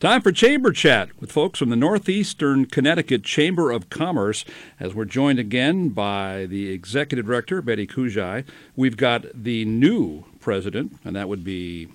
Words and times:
Time 0.00 0.22
for 0.22 0.30
Chamber 0.30 0.70
Chat 0.70 1.08
with 1.20 1.32
folks 1.32 1.58
from 1.58 1.70
the 1.70 1.76
Northeastern 1.76 2.66
Connecticut 2.66 3.24
Chamber 3.24 3.72
of 3.72 3.90
Commerce 3.90 4.44
as 4.78 4.94
we're 4.94 5.04
joined 5.04 5.40
again 5.40 5.88
by 5.88 6.46
the 6.46 6.70
Executive 6.70 7.26
Director, 7.26 7.60
Betty 7.60 7.84
Kujai. 7.84 8.44
We've 8.76 8.96
got 8.96 9.24
the 9.34 9.64
new 9.64 10.22
president, 10.38 11.00
and 11.04 11.16
that 11.16 11.28
would 11.28 11.42
be 11.42 11.88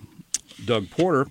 Doug 0.66 0.90
Porter 0.90 1.28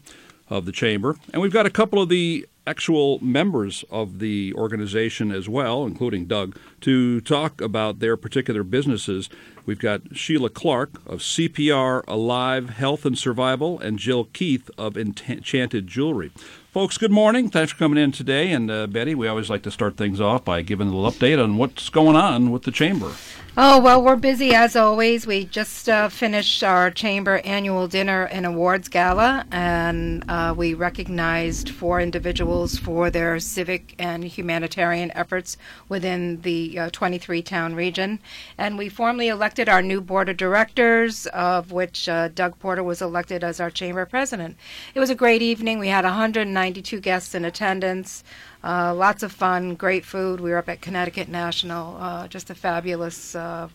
of 0.49 0.65
the 0.65 0.73
Chamber. 0.73 1.17
And 1.35 1.43
we've 1.43 1.53
got 1.53 1.67
a 1.67 1.71
couple 1.71 2.01
of 2.01 2.09
the 2.09 2.47
actual 2.67 3.23
members 3.23 3.85
of 3.91 4.19
the 4.19 4.55
organization 4.55 5.31
as 5.31 5.51
well, 5.51 5.85
including 5.85 6.25
Doug, 6.25 6.59
to 6.81 7.21
talk 7.21 7.61
about 7.61 7.99
their 7.99 8.17
particular 8.17 8.63
businesses. 8.63 9.29
We've 9.67 9.79
got 9.79 10.17
Sheila 10.17 10.49
Clark 10.49 10.95
of 11.05 11.19
CPR 11.21 12.03
Alive 12.09 12.71
Health 12.71 13.05
and 13.05 13.19
Survival 13.19 13.79
and 13.79 13.99
Jill 13.99 14.25
Keith 14.33 14.71
of 14.79 14.97
Enchanted 14.97 15.87
Jewelry. 15.87 16.33
Folks, 16.73 16.97
good 16.97 17.11
morning. 17.13 17.51
Thanks 17.51 17.71
for 17.71 17.77
coming 17.77 18.03
in 18.03 18.13
today. 18.13 18.51
And 18.51 18.71
uh, 18.71 18.87
Betty, 18.87 19.15
we 19.15 19.29
always 19.29 19.51
like 19.51 19.63
to 19.65 19.71
start 19.71 19.99
things 19.99 20.23
off 20.23 20.43
by 20.43 20.63
giving 20.63 20.89
a 20.89 20.97
little 20.97 21.11
update 21.11 21.39
on 21.39 21.59
what's 21.59 21.91
going 21.91 22.17
on 22.17 22.51
with 22.51 22.63
the 22.63 22.71
chamber. 22.71 23.13
Oh, 23.55 23.79
well, 23.79 24.03
we're 24.03 24.17
busy 24.17 24.55
as 24.55 24.75
always. 24.77 25.27
We 25.27 25.45
just 25.45 25.87
uh, 25.87 26.09
finished 26.09 26.65
our 26.65 26.91
chamber 26.91 27.43
annual 27.45 27.87
dinner 27.87 28.25
and 28.25 28.47
awards 28.47 28.89
gala, 28.89 29.45
and 29.53 30.25
uh, 30.27 30.55
we 30.57 30.73
recognized 30.73 31.69
four 31.69 32.01
individuals 32.01 32.79
for 32.79 33.11
their 33.11 33.39
civic 33.39 33.95
and 33.99 34.25
humanitarian 34.25 35.11
efforts 35.11 35.59
within 35.87 36.41
the 36.41 36.79
uh, 36.79 36.91
23 36.93 37.43
town 37.43 37.75
region. 37.75 38.21
And 38.57 38.79
we 38.79 38.89
formally 38.89 39.29
elected 39.29 39.69
our 39.69 39.83
new 39.83 40.01
board 40.01 40.31
of 40.31 40.39
directors, 40.39 41.27
of 41.27 41.73
which 41.73 42.09
uh, 42.09 42.29
Doug 42.29 42.59
Porter 42.59 42.83
was 42.83 43.03
elected 43.03 43.45
as 43.45 43.61
our 43.61 43.71
chamber 43.71 44.07
president. 44.07 44.57
It 44.95 45.01
was 45.01 45.11
a 45.11 45.15
great 45.15 45.43
evening. 45.43 45.79
We 45.79 45.89
had 45.89 46.07
192 46.07 47.01
guests 47.01 47.35
in 47.35 47.45
attendance. 47.45 48.25
Uh, 48.65 48.95
lots 48.95 49.23
of 49.23 49.33
fun, 49.33 49.75
great 49.75 50.05
food. 50.05 50.41
We 50.41 50.51
were 50.51 50.59
up 50.59 50.69
at 50.69 50.81
Connecticut 50.81 51.29
National. 51.29 51.97
Uh, 51.97 52.29
just 52.29 52.51
a 52.51 52.55
fabulous, 52.55 53.35
uh, 53.35 53.69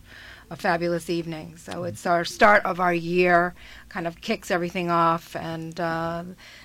a 0.50 0.56
fabulous 0.56 1.10
evening. 1.10 1.56
So 1.58 1.84
it's 1.84 2.06
our 2.06 2.24
start 2.24 2.64
of 2.64 2.80
our 2.80 2.94
year, 2.94 3.54
kind 3.90 4.06
of 4.06 4.20
kicks 4.20 4.50
everything 4.50 4.90
off. 4.90 5.36
And 5.36 5.78
uh, 5.78 6.24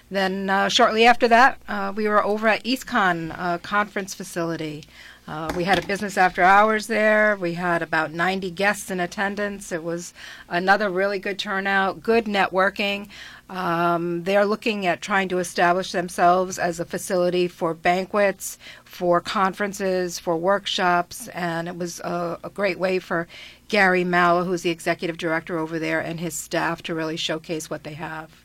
then 0.09 0.49
uh, 0.49 0.69
shortly 0.69 1.05
after 1.05 1.27
that, 1.27 1.61
uh, 1.67 1.91
we 1.95 2.07
were 2.07 2.23
over 2.23 2.47
at 2.47 2.63
EASTCONN 2.63 3.61
conference 3.61 4.13
facility. 4.13 4.85
Uh, 5.25 5.51
we 5.55 5.63
had 5.63 5.81
a 5.81 5.87
business 5.87 6.17
after 6.17 6.43
hours 6.43 6.87
there. 6.87 7.37
We 7.37 7.53
had 7.53 7.81
about 7.81 8.11
90 8.11 8.51
guests 8.51 8.91
in 8.91 8.99
attendance. 8.99 9.71
It 9.71 9.83
was 9.83 10.13
another 10.49 10.89
really 10.89 11.17
good 11.17 11.39
turnout, 11.39 12.03
good 12.03 12.25
networking. 12.25 13.07
Um, 13.49 14.23
they're 14.23 14.45
looking 14.45 14.85
at 14.85 15.01
trying 15.01 15.29
to 15.29 15.37
establish 15.37 15.91
themselves 15.91 16.59
as 16.59 16.79
a 16.79 16.85
facility 16.85 17.47
for 17.47 17.73
banquets, 17.73 18.57
for 18.83 19.21
conferences, 19.21 20.19
for 20.19 20.35
workshops, 20.35 21.29
and 21.29 21.67
it 21.67 21.77
was 21.77 21.99
a, 22.01 22.39
a 22.43 22.49
great 22.49 22.79
way 22.79 22.99
for 22.99 23.27
Gary 23.69 24.03
Mallow, 24.03 24.43
who's 24.43 24.63
the 24.63 24.71
executive 24.71 25.17
director 25.17 25.57
over 25.57 25.79
there, 25.79 25.99
and 25.99 26.19
his 26.19 26.33
staff 26.33 26.83
to 26.83 26.95
really 26.95 27.17
showcase 27.17 27.69
what 27.69 27.83
they 27.83 27.93
have. 27.93 28.42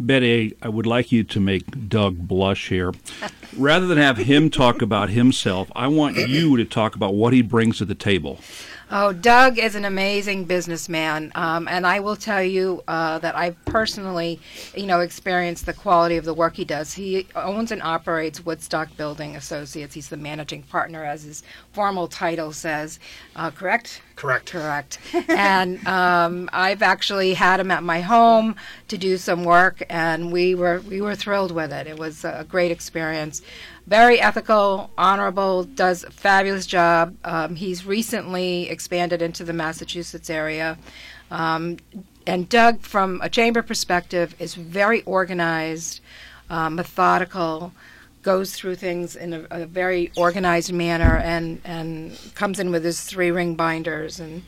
Betty, 0.00 0.56
I 0.62 0.68
would 0.68 0.86
like 0.86 1.12
you 1.12 1.24
to 1.24 1.40
make 1.40 1.88
Doug 1.88 2.16
blush 2.18 2.70
here. 2.70 2.92
Rather 3.56 3.86
than 3.86 3.98
have 3.98 4.16
him 4.16 4.48
talk 4.48 4.80
about 4.80 5.10
himself, 5.10 5.70
I 5.76 5.88
want 5.88 6.16
you 6.16 6.56
to 6.56 6.64
talk 6.64 6.96
about 6.96 7.14
what 7.14 7.32
he 7.32 7.42
brings 7.42 7.78
to 7.78 7.84
the 7.84 7.94
table. 7.94 8.38
Oh, 8.92 9.12
Doug 9.12 9.56
is 9.58 9.76
an 9.76 9.84
amazing 9.84 10.46
businessman, 10.46 11.30
um, 11.36 11.68
and 11.68 11.86
I 11.86 12.00
will 12.00 12.16
tell 12.16 12.42
you 12.42 12.82
uh, 12.88 13.20
that 13.20 13.36
I 13.36 13.50
personally, 13.64 14.40
you 14.74 14.86
know, 14.86 14.98
experienced 14.98 15.66
the 15.66 15.72
quality 15.72 16.16
of 16.16 16.24
the 16.24 16.34
work 16.34 16.56
he 16.56 16.64
does. 16.64 16.94
He 16.94 17.28
owns 17.36 17.70
and 17.70 17.80
operates 17.82 18.44
Woodstock 18.44 18.96
Building 18.96 19.36
Associates. 19.36 19.94
He's 19.94 20.08
the 20.08 20.16
managing 20.16 20.64
partner, 20.64 21.04
as 21.04 21.22
his 21.22 21.44
formal 21.72 22.08
title 22.08 22.52
says. 22.52 22.98
Uh, 23.36 23.52
correct? 23.52 24.02
Correct. 24.20 24.52
Correct. 24.52 24.98
and 25.28 25.84
um, 25.86 26.50
I've 26.52 26.82
actually 26.82 27.34
had 27.34 27.58
him 27.58 27.70
at 27.70 27.82
my 27.82 28.02
home 28.02 28.54
to 28.88 28.98
do 28.98 29.16
some 29.16 29.44
work, 29.44 29.82
and 29.88 30.30
we 30.30 30.54
were 30.54 30.80
we 30.80 31.00
were 31.00 31.14
thrilled 31.14 31.52
with 31.52 31.72
it. 31.72 31.86
It 31.86 31.98
was 31.98 32.24
a 32.24 32.44
great 32.48 32.70
experience 32.70 33.40
very 33.90 34.20
ethical, 34.20 34.88
honorable, 34.96 35.64
does 35.64 36.04
a 36.04 36.10
fabulous 36.10 36.64
job. 36.64 37.16
Um, 37.24 37.56
he's 37.56 37.84
recently 37.84 38.70
expanded 38.70 39.20
into 39.20 39.42
the 39.42 39.52
Massachusetts 39.52 40.30
area. 40.30 40.78
Um, 41.30 41.78
and 42.24 42.48
Doug, 42.48 42.82
from 42.82 43.20
a 43.20 43.28
chamber 43.28 43.62
perspective, 43.62 44.36
is 44.38 44.54
very 44.54 45.02
organized, 45.02 46.00
uh, 46.48 46.70
methodical, 46.70 47.72
goes 48.22 48.54
through 48.54 48.76
things 48.76 49.16
in 49.16 49.32
a, 49.32 49.46
a, 49.50 49.66
very 49.66 50.10
organized 50.16 50.72
manner, 50.72 51.16
and, 51.18 51.60
and 51.64 52.18
comes 52.34 52.58
in 52.58 52.70
with 52.70 52.84
his 52.84 53.00
three 53.00 53.30
ring 53.30 53.54
binders. 53.54 54.20
And 54.20 54.42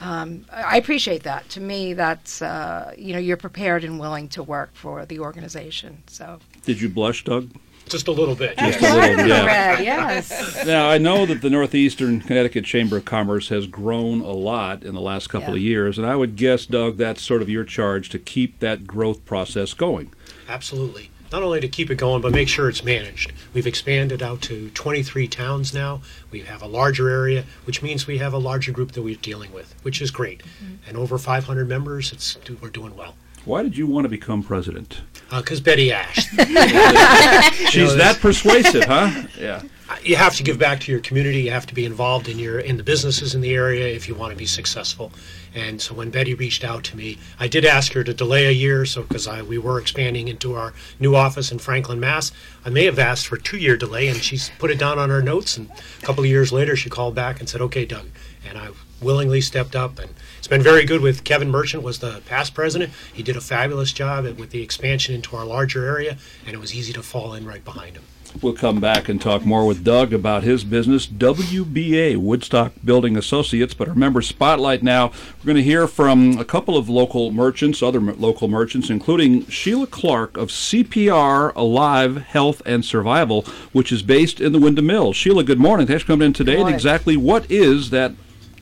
um, 0.00 0.44
I 0.52 0.76
appreciate 0.76 1.22
that. 1.22 1.48
To 1.50 1.60
me, 1.60 1.94
that's 1.94 2.42
uh, 2.42 2.94
you 2.96 3.12
know 3.12 3.18
you're 3.18 3.36
prepared 3.36 3.84
and 3.84 3.98
willing 3.98 4.28
to 4.30 4.42
work 4.42 4.74
for 4.74 5.06
the 5.06 5.20
organization. 5.20 6.02
So. 6.06 6.38
Did 6.64 6.80
you 6.80 6.88
blush, 6.88 7.24
Doug? 7.24 7.50
Just 7.88 8.08
a 8.08 8.12
little 8.12 8.34
bit. 8.34 8.56
Just 8.56 8.80
yes. 8.80 8.92
a 8.92 9.16
little, 9.16 9.26
yeah. 9.26 9.78
yes. 9.80 10.64
Now 10.66 10.88
I 10.88 10.96
know 10.96 11.26
that 11.26 11.42
the 11.42 11.50
Northeastern 11.50 12.20
Connecticut 12.20 12.64
Chamber 12.64 12.96
of 12.96 13.04
Commerce 13.04 13.48
has 13.48 13.66
grown 13.66 14.22
a 14.22 14.32
lot 14.32 14.84
in 14.84 14.94
the 14.94 15.02
last 15.02 15.28
couple 15.28 15.50
yeah. 15.50 15.56
of 15.56 15.62
years, 15.62 15.98
and 15.98 16.06
I 16.06 16.16
would 16.16 16.36
guess, 16.36 16.64
Doug, 16.64 16.96
that's 16.96 17.22
sort 17.22 17.42
of 17.42 17.50
your 17.50 17.64
charge 17.64 18.08
to 18.10 18.18
keep 18.18 18.60
that 18.60 18.86
growth 18.86 19.24
process 19.26 19.74
going. 19.74 20.12
Absolutely. 20.48 21.10
Not 21.32 21.42
only 21.42 21.60
to 21.60 21.68
keep 21.68 21.90
it 21.90 21.96
going, 21.96 22.22
but 22.22 22.32
make 22.32 22.48
sure 22.48 22.68
it's 22.68 22.84
managed. 22.84 23.32
We've 23.52 23.66
expanded 23.66 24.22
out 24.22 24.40
to 24.42 24.70
23 24.70 25.26
towns 25.28 25.74
now. 25.74 26.00
We 26.30 26.40
have 26.40 26.62
a 26.62 26.66
larger 26.66 27.08
area, 27.08 27.44
which 27.64 27.82
means 27.82 28.06
we 28.06 28.18
have 28.18 28.32
a 28.32 28.38
larger 28.38 28.72
group 28.72 28.92
that 28.92 29.02
we're 29.02 29.16
dealing 29.16 29.52
with, 29.52 29.74
which 29.82 30.00
is 30.00 30.10
great. 30.10 30.42
Mm-hmm. 30.42 30.88
And 30.88 30.96
over 30.96 31.18
500 31.18 31.68
members, 31.68 32.12
it's 32.12 32.38
we're 32.60 32.70
doing 32.70 32.96
well. 32.96 33.14
Why 33.44 33.62
did 33.62 33.76
you 33.76 33.86
want 33.86 34.04
to 34.06 34.08
become 34.08 34.42
president? 34.42 35.02
Because 35.30 35.60
uh, 35.60 35.64
Betty 35.64 35.92
asked. 35.92 36.30
She's 37.70 37.94
that 37.96 38.18
persuasive, 38.20 38.84
huh? 38.84 39.24
Yeah. 39.38 39.62
You 40.02 40.16
have 40.16 40.34
to 40.36 40.42
give 40.42 40.58
back 40.58 40.80
to 40.80 40.92
your 40.92 41.00
community. 41.00 41.42
You 41.42 41.50
have 41.50 41.66
to 41.66 41.74
be 41.74 41.84
involved 41.84 42.28
in 42.28 42.38
your 42.38 42.58
in 42.58 42.78
the 42.78 42.82
businesses 42.82 43.34
in 43.34 43.42
the 43.42 43.54
area 43.54 43.86
if 43.86 44.08
you 44.08 44.14
want 44.14 44.32
to 44.32 44.36
be 44.36 44.46
successful. 44.46 45.12
And 45.54 45.80
so 45.80 45.94
when 45.94 46.10
Betty 46.10 46.34
reached 46.34 46.64
out 46.64 46.84
to 46.84 46.96
me, 46.96 47.18
I 47.38 47.48
did 47.48 47.64
ask 47.64 47.92
her 47.92 48.02
to 48.02 48.14
delay 48.14 48.46
a 48.46 48.50
year, 48.50 48.86
so 48.86 49.02
because 49.02 49.28
we 49.42 49.58
were 49.58 49.78
expanding 49.78 50.28
into 50.28 50.54
our 50.54 50.72
new 50.98 51.14
office 51.14 51.52
in 51.52 51.58
Franklin, 51.58 52.00
Mass. 52.00 52.32
I 52.64 52.70
may 52.70 52.84
have 52.86 52.98
asked 52.98 53.26
for 53.26 53.36
a 53.36 53.40
two-year 53.40 53.76
delay, 53.76 54.08
and 54.08 54.22
she's 54.22 54.50
put 54.58 54.70
it 54.70 54.78
down 54.78 54.98
on 54.98 55.10
her 55.10 55.22
notes. 55.22 55.56
And 55.56 55.70
a 56.02 56.06
couple 56.06 56.24
of 56.24 56.30
years 56.30 56.50
later, 56.50 56.76
she 56.76 56.90
called 56.90 57.14
back 57.14 57.38
and 57.38 57.48
said, 57.48 57.60
"Okay, 57.60 57.84
Doug," 57.84 58.06
and 58.48 58.58
I 58.58 58.70
willingly 59.00 59.40
stepped 59.40 59.76
up 59.76 59.98
and 59.98 60.14
it's 60.38 60.48
been 60.48 60.62
very 60.62 60.84
good 60.84 61.00
with 61.00 61.24
Kevin 61.24 61.50
Merchant 61.50 61.82
was 61.82 61.98
the 61.98 62.22
past 62.26 62.54
president. 62.54 62.92
He 63.12 63.22
did 63.22 63.36
a 63.36 63.40
fabulous 63.40 63.92
job 63.92 64.24
with 64.38 64.50
the 64.50 64.62
expansion 64.62 65.14
into 65.14 65.36
our 65.36 65.44
larger 65.44 65.86
area, 65.86 66.16
and 66.46 66.54
it 66.54 66.58
was 66.58 66.74
easy 66.74 66.92
to 66.94 67.02
fall 67.02 67.34
in 67.34 67.46
right 67.46 67.64
behind 67.64 67.96
him. 67.96 68.04
We'll 68.42 68.52
come 68.52 68.80
back 68.80 69.08
and 69.08 69.20
talk 69.20 69.46
more 69.46 69.64
with 69.64 69.84
Doug 69.84 70.12
about 70.12 70.42
his 70.42 70.64
business, 70.64 71.06
WBA, 71.06 72.16
Woodstock 72.16 72.72
Building 72.84 73.16
Associates. 73.16 73.74
But 73.74 73.88
remember, 73.88 74.20
Spotlight 74.20 74.82
now, 74.82 75.08
we're 75.08 75.46
going 75.46 75.56
to 75.56 75.62
hear 75.62 75.86
from 75.86 76.38
a 76.38 76.44
couple 76.44 76.76
of 76.76 76.88
local 76.88 77.30
merchants, 77.30 77.82
other 77.82 78.00
local 78.00 78.48
merchants, 78.48 78.90
including 78.90 79.46
Sheila 79.46 79.86
Clark 79.86 80.36
of 80.36 80.48
CPR 80.48 81.54
Alive 81.54 82.16
Health 82.16 82.60
and 82.66 82.84
Survival, 82.84 83.42
which 83.72 83.92
is 83.92 84.02
based 84.02 84.40
in 84.40 84.52
the 84.52 84.58
Windham 84.58 84.86
Mill. 84.86 85.12
Sheila, 85.12 85.44
good 85.44 85.60
morning. 85.60 85.86
Thanks 85.86 86.02
for 86.02 86.08
coming 86.08 86.26
in 86.26 86.32
today. 86.32 86.60
And 86.60 86.68
exactly 86.68 87.16
what 87.16 87.50
is 87.50 87.90
that 87.90 88.12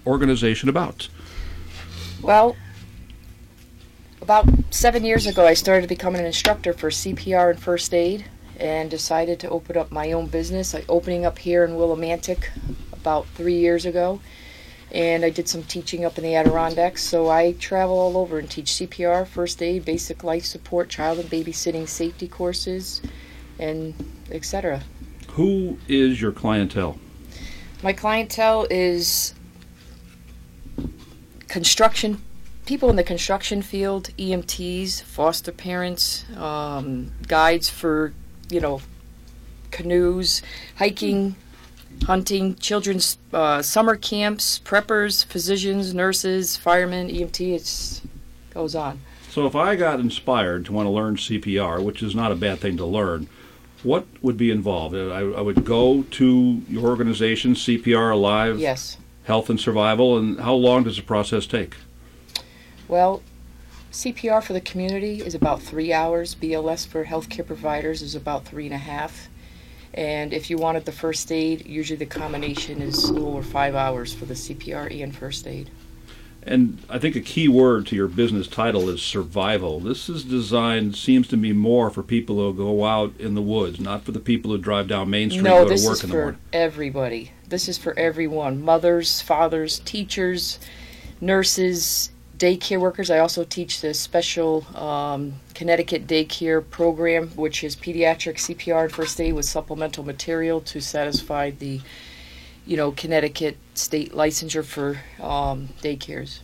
organization 0.07 0.69
about? 0.69 1.09
Well, 2.21 2.57
about 4.21 4.49
seven 4.71 5.05
years 5.05 5.27
ago, 5.27 5.47
I 5.47 5.55
started 5.55 5.89
becoming 5.89 6.21
an 6.21 6.27
instructor 6.27 6.73
for 6.73 6.91
CPR 6.91 7.51
and 7.51 7.61
first 7.61 7.95
aid 7.95 8.27
and 8.59 8.91
decided 8.91 9.41
to 9.41 9.49
open 9.51 9.77
up 9.77 9.91
my 9.91 10.13
own 10.13 10.27
business. 10.27 10.75
I 10.75 10.85
opening 10.89 11.25
up 11.25 11.39
here 11.39 11.65
in 11.65 11.73
Willimantic 11.73 12.49
about 12.93 13.27
three 13.29 13.59
years 13.59 13.87
ago, 13.87 14.21
and 14.91 15.25
I 15.25 15.31
did 15.31 15.49
some 15.49 15.63
teaching 15.63 16.05
up 16.05 16.19
in 16.19 16.25
the 16.25 16.35
Adirondacks. 16.35 17.03
So 17.03 17.29
I 17.29 17.53
travel 17.53 17.99
all 17.99 18.17
over 18.17 18.39
and 18.39 18.51
teach 18.51 18.73
CPR, 18.73 19.27
first 19.27 19.63
aid, 19.63 19.85
basic 19.85 20.23
life 20.23 20.45
support, 20.45 20.89
child 20.89 21.19
and 21.19 21.29
babysitting 21.29 21.89
safety 21.89 22.29
courses, 22.29 23.03
and 23.59 23.95
etc. 24.31 24.83
Who 25.33 25.79
is 25.89 26.21
your 26.21 26.33
clientele? 26.33 26.99
My 27.83 27.93
clientele 27.93 28.67
is 28.71 29.35
construction 31.49 32.23
people 32.67 32.89
in 32.91 32.97
the 32.97 33.05
construction 33.05 33.61
field, 33.63 34.11
EMTs, 34.19 35.03
foster 35.03 35.53
parents, 35.53 36.25
um, 36.37 37.13
guides 37.27 37.69
for 37.69 38.13
you 38.53 38.61
know 38.61 38.81
canoes, 39.71 40.43
hiking, 40.77 41.35
hunting, 42.05 42.55
children's 42.57 43.17
uh, 43.33 43.63
summer 43.63 43.97
camps, 43.97 44.61
preppers, 44.65 45.25
physicians, 45.25 45.95
nurses, 45.95 46.57
firemen, 46.57 47.09
EMT. 47.09 47.55
It 47.55 48.01
goes 48.53 48.75
on. 48.75 49.01
So 49.31 49.47
if 49.47 49.57
I 49.57 49.77
got 49.77 49.99
inspired 49.99 50.67
to 50.67 50.73
want 50.73 50.87
to 50.87 50.91
learn 50.91 51.17
CPR, 51.17 51.83
which 51.83 52.03
is 52.03 52.15
not 52.15 52.33
a 52.33 52.35
bad 52.35 52.61
thing 52.61 52.77
to 52.77 52.85
learn, 52.85 53.29
What 53.83 54.07
would 54.21 54.37
be 54.37 54.51
involved? 54.51 54.95
I, 54.95 55.21
I 55.21 55.41
would 55.41 55.65
go 55.65 56.03
to 56.03 56.63
your 56.69 56.85
organization, 56.85 57.55
CPR 57.55 58.13
Alive 58.13 58.59
Yes. 58.61 58.99
Health 59.25 59.49
and 59.51 59.59
Survival, 59.59 60.19
and 60.19 60.39
how 60.39 60.55
long 60.55 60.85
does 60.85 60.97
the 60.97 61.03
process 61.03 61.47
take? 61.47 61.75
Well, 62.89 63.23
CPR 63.93 64.43
for 64.43 64.55
the 64.55 64.61
community 64.61 65.21
is 65.21 65.35
about 65.35 65.61
three 65.61 65.93
hours. 65.93 66.35
BLS 66.35 66.87
for 66.87 67.05
healthcare 67.05 67.47
providers 67.47 68.01
is 68.01 68.15
about 68.15 68.47
three 68.47 68.65
and 68.65 68.75
a 68.75 68.79
half. 68.79 69.29
And 69.93 70.33
if 70.33 70.49
you 70.49 70.57
wanted 70.57 70.87
the 70.87 70.93
first 70.93 71.31
aid, 71.31 71.67
usually 71.67 71.99
the 71.99 72.07
combination 72.07 72.81
is 72.81 73.05
a 73.05 73.13
little 73.13 73.29
over 73.29 73.43
five 73.43 73.75
hours 73.75 74.15
for 74.15 74.25
the 74.25 74.33
CPR 74.33 75.03
and 75.03 75.15
first 75.15 75.47
aid. 75.47 75.71
And 76.43 76.83
I 76.89 76.99
think 76.99 77.15
a 77.17 77.21
key 77.21 77.47
word 77.49 77.87
to 77.89 77.95
your 77.95 78.09
business 78.09 78.49
title 78.49 78.89
is 78.89 79.03
survival. 79.03 79.79
This 79.79 80.09
is 80.09 80.25
designed, 80.25 80.97
seems 80.97 81.29
to 81.29 81.37
me, 81.37 81.53
more 81.53 81.91
for 81.91 82.03
people 82.03 82.37
who 82.37 82.55
go 82.55 82.87
out 82.87 83.13
in 83.19 83.35
the 83.35 83.43
woods, 83.43 83.79
not 83.79 84.05
for 84.05 84.13
the 84.13 84.21
people 84.21 84.51
who 84.51 84.59
drive 84.59 84.89
down 84.89 85.11
Main 85.11 85.31
Street 85.31 85.43
no, 85.43 85.59
and 85.59 85.67
go 85.67 85.69
this 85.69 85.83
to 85.83 85.89
work 85.89 85.99
is 85.99 86.05
in 86.05 86.11
the 86.11 86.17
for 86.17 86.37
everybody. 86.55 87.33
This 87.47 87.69
is 87.69 87.77
for 87.77 87.97
everyone 87.99 88.63
mothers, 88.63 89.21
fathers, 89.21 89.81
teachers, 89.81 90.59
nurses, 91.21 92.11
daycare 92.43 92.81
workers. 92.81 93.09
I 93.09 93.21
also 93.21 93.45
teach 93.45 93.81
the 93.81 93.95
special 93.95 94.67
um, 94.77 95.35
Connecticut 95.55 96.09
daycare 96.09 96.69
program, 96.69 97.29
which 97.31 97.63
is 97.63 97.77
pediatric 97.77 98.35
CPR 98.35 98.85
and 98.85 98.93
first 98.93 99.21
aid 99.21 99.35
with 99.35 99.45
supplemental 99.45 100.03
material 100.03 100.61
to 100.63 100.81
satisfy 100.81 101.51
the, 101.51 101.81
you 102.67 102.77
know, 102.77 102.91
Connecticut 102.91 103.57
state 103.75 104.13
licensure 104.13 104.65
for 104.65 105.01
um, 105.25 105.69
daycares. 105.83 106.41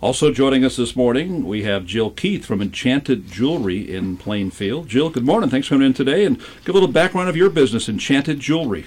Also 0.00 0.30
joining 0.30 0.64
us 0.64 0.76
this 0.76 0.94
morning, 0.94 1.44
we 1.44 1.64
have 1.64 1.86
Jill 1.86 2.10
Keith 2.10 2.44
from 2.44 2.62
Enchanted 2.62 3.26
Jewelry 3.26 3.92
in 3.92 4.16
Plainfield. 4.16 4.88
Jill, 4.88 5.10
good 5.10 5.24
morning. 5.24 5.50
Thanks 5.50 5.66
for 5.66 5.74
coming 5.74 5.88
in 5.88 5.94
today 5.94 6.24
and 6.24 6.38
give 6.64 6.68
a 6.68 6.72
little 6.72 6.86
background 6.86 7.28
of 7.28 7.36
your 7.36 7.50
business, 7.50 7.88
Enchanted 7.88 8.38
Jewelry. 8.38 8.86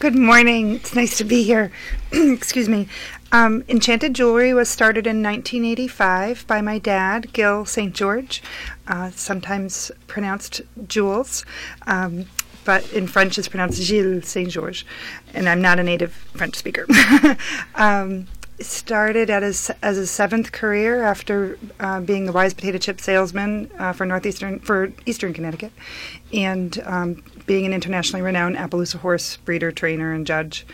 Good 0.00 0.16
morning. 0.16 0.76
It's 0.76 0.94
nice 0.94 1.18
to 1.18 1.24
be 1.24 1.42
here. 1.42 1.70
Excuse 2.10 2.70
me. 2.70 2.88
Um, 3.32 3.64
Enchanted 3.68 4.14
Jewelry 4.14 4.54
was 4.54 4.70
started 4.70 5.06
in 5.06 5.22
1985 5.22 6.46
by 6.46 6.62
my 6.62 6.78
dad, 6.78 7.30
Gil 7.34 7.66
St. 7.66 7.94
George, 7.94 8.42
uh, 8.88 9.10
sometimes 9.10 9.92
pronounced 10.06 10.62
Jules, 10.88 11.44
um, 11.86 12.24
but 12.64 12.90
in 12.94 13.08
French 13.08 13.36
it's 13.36 13.46
pronounced 13.46 13.82
Gilles 13.82 14.26
St. 14.26 14.48
George, 14.48 14.86
and 15.34 15.46
I'm 15.46 15.60
not 15.60 15.78
a 15.78 15.82
native 15.82 16.14
French 16.32 16.56
speaker. 16.56 16.86
um, 17.74 18.26
started 18.60 19.30
at 19.30 19.42
his, 19.42 19.70
as 19.82 19.98
a 19.98 20.06
seventh 20.06 20.52
career 20.52 21.02
after 21.02 21.58
uh, 21.78 22.00
being 22.00 22.26
the 22.26 22.32
wise 22.32 22.54
potato 22.54 22.78
chip 22.78 23.00
salesman 23.00 23.70
uh, 23.78 23.92
for 23.92 24.06
northeastern 24.06 24.58
for 24.60 24.92
eastern 25.06 25.32
Connecticut, 25.32 25.72
and 26.32 26.80
um, 26.84 27.22
being 27.46 27.66
an 27.66 27.72
internationally 27.72 28.22
renowned 28.22 28.56
Appaloosa 28.56 28.96
horse 28.96 29.36
breeder, 29.38 29.72
trainer, 29.72 30.12
and 30.12 30.26
judge. 30.26 30.66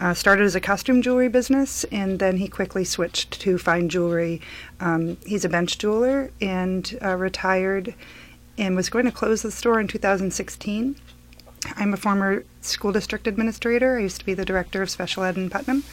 Uh, 0.00 0.12
started 0.12 0.44
as 0.44 0.56
a 0.56 0.60
costume 0.60 1.00
jewelry 1.00 1.28
business, 1.28 1.84
and 1.92 2.18
then 2.18 2.36
he 2.38 2.48
quickly 2.48 2.84
switched 2.84 3.40
to 3.40 3.56
fine 3.56 3.88
jewelry. 3.88 4.40
Um, 4.80 5.16
he's 5.24 5.44
a 5.44 5.48
bench 5.48 5.78
jeweler 5.78 6.32
and 6.40 6.98
uh, 7.00 7.16
retired, 7.16 7.94
and 8.58 8.74
was 8.74 8.90
going 8.90 9.04
to 9.04 9.12
close 9.12 9.42
the 9.42 9.52
store 9.52 9.78
in 9.78 9.86
2016. 9.86 10.96
I'm 11.76 11.94
a 11.94 11.96
former 11.96 12.44
school 12.60 12.92
district 12.92 13.26
administrator. 13.26 13.98
I 13.98 14.02
used 14.02 14.18
to 14.20 14.26
be 14.26 14.34
the 14.34 14.44
director 14.44 14.82
of 14.82 14.90
special 14.90 15.22
ed 15.22 15.36
in 15.36 15.50
Putnam 15.50 15.84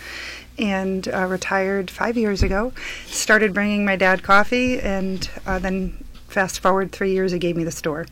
and 0.58 1.08
uh, 1.08 1.26
retired 1.26 1.90
five 1.90 2.18
years 2.18 2.44
ago. 2.44 2.74
Started 3.06 3.54
bringing 3.54 3.86
my 3.86 3.96
dad 3.96 4.24
coffee, 4.24 4.80
and 4.80 5.30
uh, 5.46 5.60
then 5.60 6.04
fast 6.28 6.60
forward 6.60 6.92
three 6.92 7.14
years, 7.14 7.32
he 7.32 7.40
gave 7.40 7.56
me 7.56 7.64
the 7.64 7.72
store. 7.72 8.06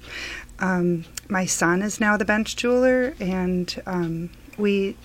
Um, 0.59 1.05
my 1.29 1.45
son 1.45 1.81
is 1.81 1.99
now 1.99 2.17
the 2.17 2.25
bench 2.25 2.55
jeweler, 2.55 3.15
and 3.19 3.81
um, 3.85 4.29
we 4.57 4.95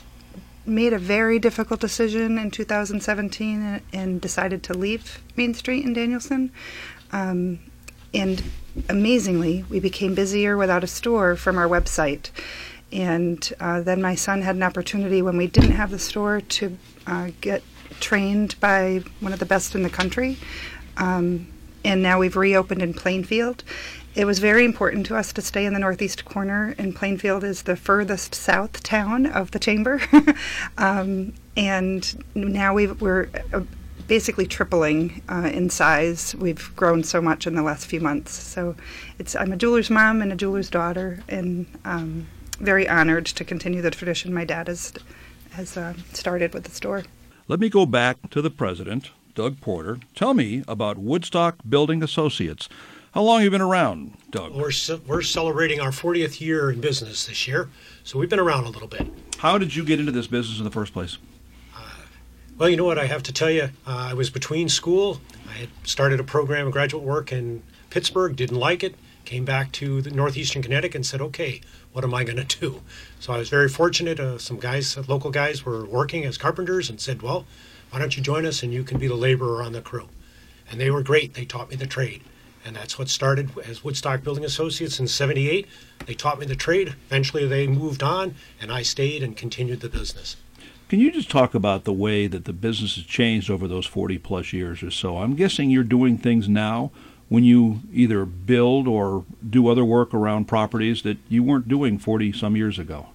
made 0.64 0.92
a 0.92 0.98
very 0.98 1.38
difficult 1.38 1.80
decision 1.80 2.38
in 2.38 2.50
2017 2.50 3.80
and, 3.92 4.20
decided 4.20 4.62
to 4.62 4.74
leave 4.74 5.20
Main 5.36 5.54
Street 5.54 5.84
in 5.84 5.92
Danielson. 5.92 6.52
Um, 7.10 7.58
and 8.14 8.42
amazingly, 8.88 9.64
we 9.68 9.80
became 9.80 10.14
busier 10.14 10.56
without 10.56 10.84
a 10.84 10.86
store 10.86 11.36
from 11.36 11.58
our 11.58 11.68
website. 11.68 12.30
And 12.90 13.52
uh, 13.58 13.80
then 13.80 14.02
my 14.02 14.14
son 14.14 14.42
had 14.42 14.56
an 14.56 14.62
opportunity 14.62 15.22
when 15.22 15.36
we 15.36 15.46
didn't 15.46 15.72
have 15.72 15.90
the 15.90 15.98
store 15.98 16.40
to 16.40 16.76
uh, 17.06 17.30
get 17.40 17.62
trained 18.00 18.58
by 18.60 19.02
one 19.20 19.32
of 19.32 19.38
the 19.38 19.46
best 19.46 19.74
in 19.74 19.82
the 19.82 19.90
country. 19.90 20.36
Um, 20.96 21.48
and 21.84 22.02
now 22.02 22.18
we've 22.18 22.36
reopened 22.36 22.82
in 22.82 22.94
Plainfield. 22.94 23.64
It 24.14 24.26
was 24.26 24.40
very 24.40 24.64
important 24.66 25.06
to 25.06 25.16
us 25.16 25.32
to 25.32 25.40
stay 25.42 25.64
in 25.64 25.72
the 25.72 25.78
northeast 25.78 26.26
corner, 26.26 26.74
and 26.76 26.94
Plainfield 26.94 27.42
is 27.44 27.62
the 27.62 27.76
furthest 27.76 28.34
south 28.34 28.82
town 28.82 29.24
of 29.24 29.52
the 29.52 29.58
chamber. 29.58 30.02
um, 30.78 31.32
and 31.56 32.22
now 32.34 32.74
we're 32.74 33.30
uh, 33.54 33.62
basically 34.12 34.44
tripling 34.44 35.22
uh, 35.30 35.50
in 35.54 35.70
size. 35.70 36.34
We've 36.34 36.70
grown 36.76 37.02
so 37.02 37.22
much 37.22 37.46
in 37.46 37.54
the 37.54 37.62
last 37.62 37.86
few 37.86 37.98
months. 37.98 38.30
So 38.32 38.76
it's 39.18 39.34
I'm 39.34 39.54
a 39.54 39.56
jeweler's 39.56 39.88
mom 39.88 40.20
and 40.20 40.30
a 40.30 40.36
jeweler's 40.36 40.68
daughter, 40.68 41.20
and 41.30 41.64
um, 41.86 42.26
very 42.60 42.86
honored 42.86 43.24
to 43.24 43.42
continue 43.42 43.80
the 43.80 43.90
tradition 43.90 44.34
my 44.34 44.44
dad 44.44 44.68
has 44.68 44.92
has 45.52 45.78
uh, 45.78 45.94
started 46.12 46.52
with 46.52 46.64
the 46.64 46.70
store. 46.70 47.04
Let 47.48 47.58
me 47.58 47.70
go 47.70 47.86
back 47.86 48.28
to 48.32 48.42
the 48.42 48.50
president, 48.50 49.12
Doug 49.34 49.62
Porter. 49.62 49.98
Tell 50.14 50.34
me 50.34 50.62
about 50.68 50.98
Woodstock 50.98 51.60
Building 51.66 52.02
Associates. 52.02 52.68
How 53.12 53.22
long 53.22 53.38
have 53.38 53.44
you 53.44 53.50
been 53.50 53.62
around, 53.62 54.18
Doug? 54.30 54.54
We're, 54.54 54.72
ce- 54.72 55.00
we're 55.06 55.22
celebrating 55.22 55.80
our 55.80 55.90
40th 55.90 56.38
year 56.38 56.70
in 56.70 56.82
business 56.82 57.24
this 57.24 57.48
year, 57.48 57.70
so 58.04 58.18
we've 58.18 58.28
been 58.28 58.38
around 58.38 58.64
a 58.64 58.70
little 58.70 58.88
bit. 58.88 59.06
How 59.38 59.56
did 59.56 59.74
you 59.74 59.86
get 59.86 60.00
into 60.00 60.12
this 60.12 60.26
business 60.26 60.58
in 60.58 60.64
the 60.64 60.70
first 60.70 60.92
place? 60.92 61.16
Well, 62.62 62.70
you 62.70 62.76
know 62.76 62.84
what? 62.84 62.96
I 62.96 63.06
have 63.06 63.24
to 63.24 63.32
tell 63.32 63.50
you, 63.50 63.70
uh, 63.88 64.10
I 64.10 64.14
was 64.14 64.30
between 64.30 64.68
school. 64.68 65.20
I 65.50 65.54
had 65.54 65.68
started 65.82 66.20
a 66.20 66.22
program 66.22 66.68
of 66.68 66.72
graduate 66.72 67.02
work 67.02 67.32
in 67.32 67.64
Pittsburgh, 67.90 68.36
didn't 68.36 68.56
like 68.56 68.84
it, 68.84 68.94
came 69.24 69.44
back 69.44 69.72
to 69.72 70.00
the 70.00 70.12
northeastern 70.12 70.62
Connecticut 70.62 70.94
and 70.94 71.04
said, 71.04 71.20
okay, 71.20 71.60
what 71.92 72.04
am 72.04 72.14
I 72.14 72.22
going 72.22 72.36
to 72.36 72.60
do? 72.60 72.80
So 73.18 73.32
I 73.32 73.38
was 73.38 73.48
very 73.48 73.68
fortunate. 73.68 74.20
Uh, 74.20 74.38
some 74.38 74.60
guys, 74.60 74.96
uh, 74.96 75.02
local 75.08 75.32
guys, 75.32 75.66
were 75.66 75.84
working 75.84 76.24
as 76.24 76.38
carpenters 76.38 76.88
and 76.88 77.00
said, 77.00 77.20
well, 77.20 77.46
why 77.90 77.98
don't 77.98 78.16
you 78.16 78.22
join 78.22 78.46
us 78.46 78.62
and 78.62 78.72
you 78.72 78.84
can 78.84 78.96
be 78.96 79.08
the 79.08 79.16
laborer 79.16 79.60
on 79.60 79.72
the 79.72 79.82
crew? 79.82 80.08
And 80.70 80.80
they 80.80 80.92
were 80.92 81.02
great. 81.02 81.34
They 81.34 81.44
taught 81.44 81.68
me 81.68 81.74
the 81.74 81.88
trade. 81.88 82.22
And 82.64 82.76
that's 82.76 82.96
what 82.96 83.08
started 83.08 83.50
as 83.66 83.82
Woodstock 83.82 84.22
Building 84.22 84.44
Associates 84.44 85.00
in 85.00 85.08
78. 85.08 85.66
They 86.06 86.14
taught 86.14 86.38
me 86.38 86.46
the 86.46 86.54
trade. 86.54 86.94
Eventually 87.08 87.44
they 87.44 87.66
moved 87.66 88.04
on, 88.04 88.36
and 88.60 88.70
I 88.70 88.82
stayed 88.82 89.24
and 89.24 89.36
continued 89.36 89.80
the 89.80 89.88
business. 89.88 90.36
Can 90.92 91.00
you 91.00 91.10
just 91.10 91.30
talk 91.30 91.54
about 91.54 91.84
the 91.84 91.92
way 91.94 92.26
that 92.26 92.44
the 92.44 92.52
business 92.52 92.96
has 92.96 93.04
changed 93.04 93.50
over 93.50 93.66
those 93.66 93.86
40 93.86 94.18
plus 94.18 94.52
years 94.52 94.82
or 94.82 94.90
so? 94.90 95.16
I'm 95.16 95.34
guessing 95.34 95.70
you're 95.70 95.84
doing 95.84 96.18
things 96.18 96.50
now 96.50 96.90
when 97.30 97.44
you 97.44 97.80
either 97.90 98.26
build 98.26 98.86
or 98.86 99.24
do 99.48 99.68
other 99.68 99.86
work 99.86 100.12
around 100.12 100.48
properties 100.48 101.00
that 101.00 101.16
you 101.30 101.42
weren't 101.42 101.66
doing 101.66 101.98
40 101.98 102.32
some 102.32 102.56
years 102.56 102.78
ago. 102.78 103.06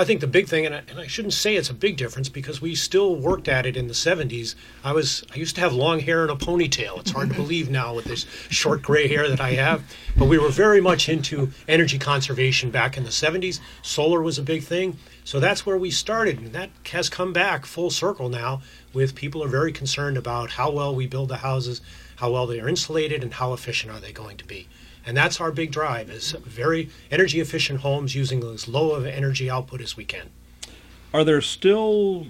I 0.00 0.04
think 0.06 0.22
the 0.22 0.26
big 0.26 0.48
thing, 0.48 0.64
and 0.64 0.74
I, 0.74 0.82
and 0.88 0.98
I 0.98 1.06
shouldn't 1.06 1.34
say 1.34 1.56
it's 1.56 1.68
a 1.68 1.74
big 1.74 1.98
difference 1.98 2.30
because 2.30 2.62
we 2.62 2.74
still 2.74 3.14
worked 3.16 3.48
at 3.48 3.66
it 3.66 3.76
in 3.76 3.86
the 3.86 3.92
70s. 3.92 4.54
I 4.82 4.92
was 4.92 5.22
I 5.30 5.36
used 5.36 5.56
to 5.56 5.60
have 5.60 5.74
long 5.74 6.00
hair 6.00 6.22
and 6.22 6.30
a 6.30 6.34
ponytail. 6.34 6.98
It's 7.00 7.10
hard 7.10 7.28
to 7.28 7.34
believe 7.42 7.68
now 7.68 7.94
with 7.94 8.06
this 8.06 8.24
short 8.48 8.80
gray 8.80 9.08
hair 9.08 9.28
that 9.28 9.42
I 9.42 9.50
have. 9.52 9.82
But 10.16 10.24
we 10.24 10.38
were 10.38 10.48
very 10.48 10.80
much 10.80 11.10
into 11.10 11.50
energy 11.68 11.98
conservation 11.98 12.70
back 12.70 12.96
in 12.96 13.04
the 13.04 13.10
70s. 13.10 13.60
Solar 13.82 14.22
was 14.22 14.38
a 14.38 14.42
big 14.42 14.62
thing. 14.62 14.96
So 15.22 15.38
that's 15.38 15.66
where 15.66 15.76
we 15.76 15.90
started, 15.90 16.38
and 16.38 16.52
that 16.54 16.70
has 16.92 17.10
come 17.10 17.34
back 17.34 17.66
full 17.66 17.90
circle 17.90 18.30
now. 18.30 18.62
With 18.94 19.14
people 19.14 19.44
are 19.44 19.48
very 19.48 19.70
concerned 19.70 20.16
about 20.16 20.52
how 20.52 20.70
well 20.70 20.94
we 20.94 21.06
build 21.06 21.28
the 21.28 21.36
houses, 21.36 21.82
how 22.16 22.30
well 22.30 22.46
they 22.46 22.58
are 22.58 22.70
insulated, 22.70 23.22
and 23.22 23.34
how 23.34 23.52
efficient 23.52 23.92
are 23.92 24.00
they 24.00 24.12
going 24.12 24.38
to 24.38 24.46
be. 24.46 24.66
And 25.06 25.16
that's 25.16 25.40
our 25.40 25.50
big 25.50 25.72
drive: 25.72 26.10
is 26.10 26.32
very 26.32 26.90
energy 27.10 27.40
efficient 27.40 27.80
homes 27.80 28.14
using 28.14 28.44
as 28.44 28.68
low 28.68 28.92
of 28.92 29.06
energy 29.06 29.50
output 29.50 29.80
as 29.80 29.96
we 29.96 30.04
can. 30.04 30.30
Are 31.12 31.24
there 31.24 31.40
still 31.40 32.26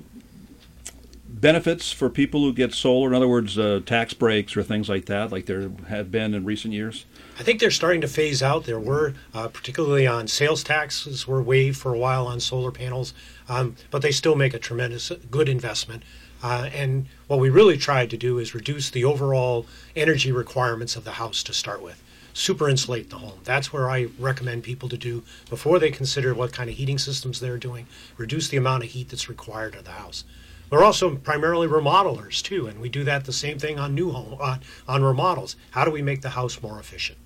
benefits 1.28 1.92
for 1.92 2.10
people 2.10 2.40
who 2.40 2.52
get 2.52 2.72
solar? 2.74 3.08
In 3.08 3.14
other 3.14 3.28
words, 3.28 3.58
uh, 3.58 3.80
tax 3.84 4.14
breaks 4.14 4.56
or 4.56 4.62
things 4.62 4.88
like 4.88 5.06
that, 5.06 5.30
like 5.30 5.46
there 5.46 5.70
have 5.88 6.10
been 6.10 6.34
in 6.34 6.44
recent 6.44 6.74
years? 6.74 7.06
I 7.38 7.42
think 7.42 7.60
they're 7.60 7.70
starting 7.70 8.00
to 8.02 8.08
phase 8.08 8.42
out. 8.42 8.64
There 8.64 8.80
were, 8.80 9.14
uh, 9.32 9.48
particularly 9.48 10.06
on 10.06 10.28
sales 10.28 10.62
taxes, 10.62 11.26
were 11.26 11.42
waived 11.42 11.76
for 11.76 11.94
a 11.94 11.98
while 11.98 12.26
on 12.26 12.40
solar 12.40 12.70
panels, 12.70 13.14
um, 13.48 13.76
but 13.90 14.02
they 14.02 14.12
still 14.12 14.34
make 14.34 14.54
a 14.54 14.58
tremendous 14.58 15.10
good 15.30 15.48
investment. 15.48 16.02
Uh, 16.42 16.70
and 16.72 17.06
what 17.26 17.38
we 17.38 17.50
really 17.50 17.76
tried 17.76 18.10
to 18.10 18.16
do 18.16 18.38
is 18.38 18.54
reduce 18.54 18.90
the 18.90 19.04
overall 19.04 19.66
energy 19.94 20.32
requirements 20.32 20.96
of 20.96 21.04
the 21.04 21.12
house 21.12 21.42
to 21.42 21.52
start 21.52 21.82
with. 21.82 22.02
Super 22.32 22.68
insulate 22.68 23.10
the 23.10 23.18
home. 23.18 23.40
That's 23.44 23.72
where 23.72 23.90
I 23.90 24.08
recommend 24.18 24.62
people 24.62 24.88
to 24.88 24.96
do 24.96 25.22
before 25.48 25.78
they 25.78 25.90
consider 25.90 26.34
what 26.34 26.52
kind 26.52 26.70
of 26.70 26.76
heating 26.76 26.98
systems 26.98 27.40
they're 27.40 27.58
doing. 27.58 27.86
Reduce 28.16 28.48
the 28.48 28.56
amount 28.56 28.84
of 28.84 28.90
heat 28.90 29.08
that's 29.08 29.28
required 29.28 29.74
of 29.74 29.84
the 29.84 29.92
house. 29.92 30.24
We're 30.70 30.84
also 30.84 31.16
primarily 31.16 31.66
remodelers 31.66 32.40
too, 32.40 32.68
and 32.68 32.80
we 32.80 32.88
do 32.88 33.02
that 33.04 33.24
the 33.24 33.32
same 33.32 33.58
thing 33.58 33.78
on 33.78 33.94
new 33.94 34.12
home 34.12 34.38
on, 34.40 34.60
on 34.86 35.02
remodels. 35.02 35.56
How 35.72 35.84
do 35.84 35.90
we 35.90 36.02
make 36.02 36.22
the 36.22 36.30
house 36.30 36.62
more 36.62 36.78
efficient? 36.78 37.18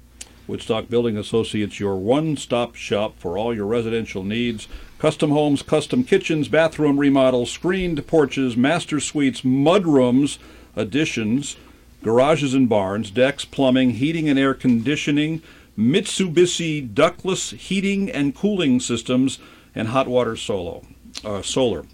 Woodstock 0.46 0.88
Building 0.88 1.16
Associates, 1.16 1.80
your 1.80 1.96
one 1.96 2.36
stop 2.36 2.74
shop 2.74 3.14
for 3.18 3.38
all 3.38 3.54
your 3.54 3.66
residential 3.66 4.22
needs. 4.22 4.68
Custom 4.98 5.30
homes, 5.30 5.62
custom 5.62 6.04
kitchens, 6.04 6.48
bathroom 6.48 6.98
remodels, 6.98 7.50
screened 7.50 8.06
porches, 8.06 8.56
master 8.56 9.00
suites, 9.00 9.42
mudrooms, 9.42 10.38
additions, 10.76 11.56
garages 12.04 12.54
and 12.54 12.68
barns, 12.68 13.10
decks, 13.10 13.44
plumbing, 13.44 13.90
heating 13.90 14.28
and 14.28 14.38
air 14.38 14.54
conditioning, 14.54 15.42
Mitsubishi 15.76 16.94
ductless 16.94 17.50
heating 17.50 18.10
and 18.10 18.34
cooling 18.34 18.78
systems, 18.78 19.40
and 19.74 19.88
hot 19.88 20.06
water 20.06 20.36
solo, 20.36 20.86
uh, 21.24 21.42
solar. 21.42 21.84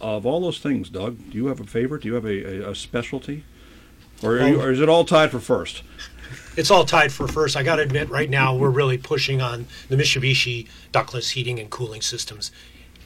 Of 0.00 0.26
all 0.26 0.40
those 0.40 0.58
things, 0.58 0.90
Doug, 0.90 1.30
do 1.30 1.38
you 1.38 1.46
have 1.46 1.60
a 1.60 1.64
favorite? 1.64 2.02
Do 2.02 2.08
you 2.08 2.14
have 2.14 2.26
a, 2.26 2.64
a, 2.66 2.70
a 2.70 2.74
specialty? 2.74 3.44
Or, 4.22 4.36
you, 4.36 4.60
or 4.60 4.70
is 4.70 4.80
it 4.80 4.88
all 4.88 5.04
tied 5.04 5.30
for 5.30 5.40
first? 5.40 5.82
it's 6.56 6.70
all 6.70 6.84
tied 6.84 7.12
for 7.12 7.26
first. 7.28 7.56
I 7.56 7.62
got 7.62 7.76
to 7.76 7.82
admit, 7.82 8.10
right 8.10 8.28
now 8.28 8.54
we're 8.54 8.70
really 8.70 8.98
pushing 8.98 9.40
on 9.40 9.66
the 9.88 9.96
Mitsubishi 9.96 10.68
ductless 10.92 11.30
heating 11.30 11.58
and 11.58 11.70
cooling 11.70 12.02
systems. 12.02 12.50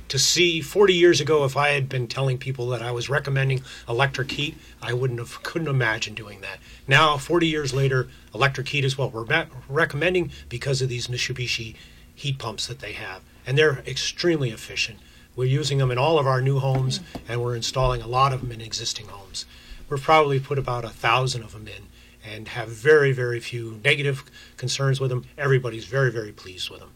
To 0.08 0.18
see 0.18 0.61
40 0.61 0.92
years 0.94 1.20
ago, 1.20 1.44
if 1.44 1.56
I 1.56 1.70
had 1.70 1.88
been 1.88 2.06
telling 2.06 2.38
people 2.38 2.68
that 2.68 2.82
I 2.82 2.92
was 2.92 3.08
recommending 3.08 3.62
electric 3.88 4.32
heat, 4.32 4.56
I 4.82 4.92
wouldn't 4.92 5.18
have 5.18 5.42
couldn't 5.42 5.66
imagine 5.66 6.14
doing 6.14 6.40
that. 6.42 6.58
Now, 6.87 7.16
40 7.16 7.46
years 7.49 7.73
later, 7.73 8.08
electric 8.34 8.68
heat 8.68 8.84
is 8.84 8.99
what 8.99 9.12
we're 9.12 9.46
recommending 9.68 10.30
because 10.49 10.82
of 10.82 10.88
these 10.88 11.08
Mitsubishi 11.08 11.75
heat 12.14 12.38
pumps 12.38 12.66
that 12.66 12.80
they 12.80 12.92
have, 12.92 13.23
and 13.46 13.56
they're 13.56 13.82
extremely 13.87 14.50
efficient. 14.50 14.99
We're 15.34 15.46
using 15.46 15.78
them 15.78 15.90
in 15.90 15.99
all 15.99 16.18
of 16.18 16.26
our 16.26 16.40
new 16.40 16.61
homes, 16.61 17.00
and 17.26 17.42
we're 17.42 17.56
installing 17.56 18.02
a 18.02 18.06
lot 18.06 18.32
of 18.32 18.40
them 18.42 18.52
in 18.52 18.61
existing 18.61 19.08
homes. 19.08 19.46
We've 19.88 20.00
probably 20.00 20.38
put 20.38 20.58
about 20.58 20.84
a 20.84 20.90
thousand 20.90 21.42
of 21.42 21.52
them 21.52 21.66
in, 21.66 21.88
and 22.25 22.49
have 22.49 22.68
very, 22.68 23.12
very 23.12 23.40
few 23.40 23.80
negative 23.82 24.25
concerns 24.56 25.00
with 25.00 25.11
them. 25.11 25.25
Everybody's 25.37 25.87
very, 25.87 26.12
very 26.12 26.32
pleased 26.32 26.70
with 26.70 26.80
them. 26.80 26.90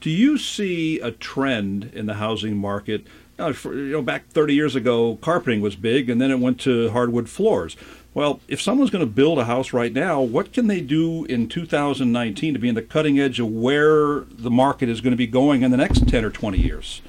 Do 0.00 0.10
you 0.10 0.38
see 0.38 1.00
a 1.00 1.10
trend 1.10 1.90
in 1.92 2.06
the 2.06 2.14
housing 2.14 2.56
market? 2.56 3.06
Uh, 3.38 3.52
for, 3.52 3.74
you 3.74 3.92
know, 3.92 4.02
back 4.02 4.28
30 4.28 4.54
years 4.54 4.74
ago, 4.74 5.16
carpeting 5.20 5.60
was 5.60 5.76
big, 5.76 6.10
and 6.10 6.20
then 6.20 6.30
it 6.30 6.40
went 6.40 6.60
to 6.60 6.90
hardwood 6.90 7.28
floors. 7.28 7.76
Well, 8.14 8.40
if 8.48 8.60
someone's 8.60 8.90
going 8.90 9.04
to 9.04 9.10
build 9.10 9.38
a 9.38 9.44
house 9.44 9.72
right 9.72 9.92
now, 9.92 10.20
what 10.20 10.52
can 10.52 10.66
they 10.66 10.80
do 10.80 11.24
in 11.26 11.48
2019 11.48 12.54
to 12.54 12.58
be 12.58 12.68
in 12.68 12.74
the 12.74 12.82
cutting 12.82 13.20
edge 13.20 13.38
of 13.38 13.48
where 13.48 14.20
the 14.20 14.50
market 14.50 14.88
is 14.88 15.00
going 15.00 15.12
to 15.12 15.16
be 15.16 15.26
going 15.26 15.62
in 15.62 15.70
the 15.70 15.76
next 15.76 16.08
10 16.08 16.24
or 16.24 16.30
20 16.30 16.58
years? 16.58 17.00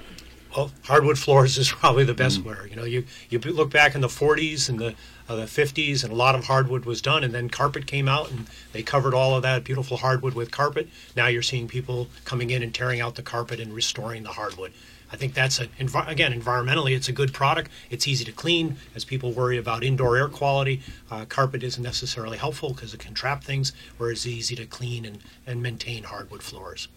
Well, 0.60 0.72
hardwood 0.84 1.18
floors 1.18 1.58
is 1.58 1.72
probably 1.80 2.04
the 2.04 2.14
best 2.14 2.42
mm. 2.42 2.44
where 2.44 2.68
you 2.68 2.76
know 2.76 2.84
you 2.84 3.06
you 3.30 3.40
look 3.40 3.72
back 3.72 3.96
in 3.96 4.02
the 4.02 4.10
40s 4.10 4.68
and 4.68 4.78
the 4.78 4.94
uh, 5.30 5.38
the 5.38 5.44
50s, 5.46 6.04
and 6.04 6.12
a 6.12 6.16
lot 6.16 6.36
of 6.36 6.48
hardwood 6.48 6.84
was 6.84 7.02
done, 7.02 7.24
and 7.24 7.34
then 7.34 7.50
carpet 7.50 7.88
came 7.88 8.10
out, 8.10 8.30
and 8.30 8.46
they 8.74 8.84
covered 8.84 9.14
all 9.14 9.38
of 9.38 9.42
that 9.44 9.64
beautiful 9.64 9.96
hardwood 9.96 10.34
with 10.34 10.52
carpet. 10.52 10.90
Now 11.16 11.28
you're 11.28 11.44
seeing 11.44 11.70
people 11.70 12.10
coming 12.26 12.50
in 12.50 12.62
and 12.62 12.76
tearing 12.76 13.00
out 13.00 13.16
the 13.16 13.22
carpet 13.22 13.62
and 13.62 13.74
restoring 13.74 14.24
the 14.24 14.34
hardwood. 14.34 14.74
I 15.14 15.16
think 15.16 15.34
that's 15.34 15.62
a 15.62 15.70
again 16.08 16.38
environmentally 16.38 16.94
it's 16.94 17.08
a 17.08 17.14
good 17.14 17.34
product. 17.34 17.72
It's 17.90 18.06
easy 18.06 18.26
to 18.26 18.34
clean. 18.34 18.76
As 18.94 19.06
people 19.06 19.32
worry 19.32 19.58
about 19.58 19.86
indoor 19.86 20.18
air 20.18 20.28
quality, 20.28 20.82
uh, 21.10 21.24
carpet 21.24 21.64
isn't 21.64 21.82
necessarily 21.82 22.38
helpful 22.38 22.74
because 22.74 22.94
it 22.94 23.00
can 23.00 23.14
trap 23.14 23.46
things. 23.46 23.72
Whereas 23.98 24.26
it's 24.26 24.36
easy 24.36 24.58
to 24.58 24.66
clean 24.66 25.06
and, 25.06 25.20
and 25.48 25.64
maintain 25.64 26.04
hardwood 26.04 26.44
floors. 26.44 26.90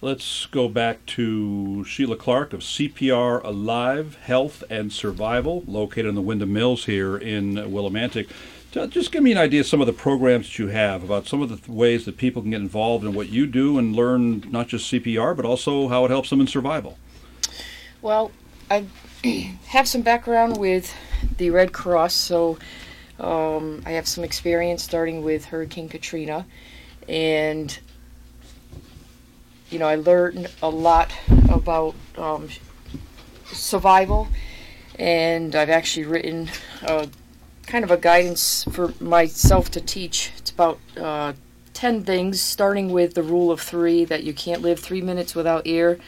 Let's 0.00 0.46
go 0.46 0.68
back 0.68 1.04
to 1.06 1.82
Sheila 1.82 2.14
Clark 2.14 2.52
of 2.52 2.60
CPR 2.60 3.42
Alive 3.42 4.14
Health 4.22 4.62
and 4.70 4.92
Survival, 4.92 5.64
located 5.66 6.06
in 6.06 6.14
the 6.14 6.20
Windham 6.20 6.52
Mills 6.52 6.84
here 6.84 7.16
in 7.16 7.56
Willimantic. 7.56 8.30
Just 8.70 9.10
give 9.10 9.24
me 9.24 9.32
an 9.32 9.38
idea 9.38 9.62
of 9.62 9.66
some 9.66 9.80
of 9.80 9.88
the 9.88 9.92
programs 9.92 10.46
that 10.46 10.58
you 10.60 10.68
have, 10.68 11.02
about 11.02 11.26
some 11.26 11.42
of 11.42 11.48
the 11.48 11.72
ways 11.72 12.04
that 12.04 12.16
people 12.16 12.42
can 12.42 12.52
get 12.52 12.60
involved 12.60 13.04
in 13.04 13.12
what 13.12 13.28
you 13.28 13.44
do 13.44 13.76
and 13.76 13.96
learn 13.96 14.44
not 14.52 14.68
just 14.68 14.88
CPR, 14.92 15.34
but 15.34 15.44
also 15.44 15.88
how 15.88 16.04
it 16.04 16.10
helps 16.10 16.30
them 16.30 16.40
in 16.40 16.46
survival. 16.46 16.96
Well, 18.00 18.30
I 18.70 18.86
have 19.66 19.88
some 19.88 20.02
background 20.02 20.58
with 20.58 20.94
the 21.38 21.50
Red 21.50 21.72
Cross, 21.72 22.14
so 22.14 22.56
um, 23.18 23.82
I 23.84 23.90
have 23.92 24.06
some 24.06 24.22
experience 24.22 24.84
starting 24.84 25.24
with 25.24 25.46
Hurricane 25.46 25.88
Katrina, 25.88 26.46
and 27.08 27.76
you 29.70 29.78
know, 29.78 29.86
I 29.86 29.96
learned 29.96 30.48
a 30.62 30.68
lot 30.68 31.12
about 31.50 31.94
um, 32.16 32.48
survival, 33.46 34.28
and 34.98 35.54
I've 35.54 35.70
actually 35.70 36.06
written 36.06 36.50
a, 36.82 37.08
kind 37.66 37.84
of 37.84 37.90
a 37.90 37.96
guidance 37.96 38.64
for 38.64 38.94
myself 39.00 39.70
to 39.72 39.80
teach. 39.80 40.32
It's 40.38 40.50
about 40.50 40.78
uh, 40.96 41.34
10 41.74 42.04
things, 42.04 42.40
starting 42.40 42.90
with 42.90 43.14
the 43.14 43.22
rule 43.22 43.50
of 43.50 43.60
three 43.60 44.04
that 44.06 44.24
you 44.24 44.32
can't 44.32 44.62
live 44.62 44.80
three 44.80 45.02
minutes 45.02 45.34
without 45.34 45.62
air, 45.66 45.98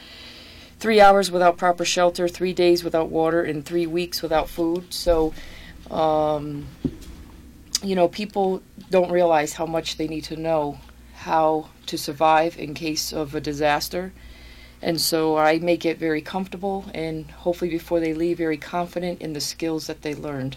three 0.78 1.00
hours 1.00 1.30
without 1.30 1.58
proper 1.58 1.84
shelter, 1.84 2.28
three 2.28 2.54
days 2.54 2.82
without 2.82 3.10
water, 3.10 3.42
and 3.42 3.64
three 3.64 3.86
weeks 3.86 4.22
without 4.22 4.48
food. 4.48 4.92
So, 4.92 5.34
um, 5.90 6.66
you 7.82 7.94
know, 7.94 8.08
people 8.08 8.62
don't 8.90 9.10
realize 9.10 9.52
how 9.52 9.66
much 9.66 9.98
they 9.98 10.08
need 10.08 10.24
to 10.24 10.36
know 10.36 10.80
how 11.20 11.68
to 11.86 11.98
survive 11.98 12.58
in 12.58 12.72
case 12.72 13.12
of 13.12 13.34
a 13.34 13.40
disaster. 13.40 14.12
And 14.80 14.98
so 14.98 15.36
I 15.36 15.58
make 15.58 15.84
it 15.84 15.98
very 15.98 16.22
comfortable 16.22 16.86
and 16.94 17.30
hopefully 17.30 17.70
before 17.70 18.00
they 18.00 18.14
leave, 18.14 18.38
very 18.38 18.56
confident 18.56 19.20
in 19.20 19.34
the 19.34 19.40
skills 19.40 19.86
that 19.86 20.00
they 20.00 20.14
learned. 20.14 20.56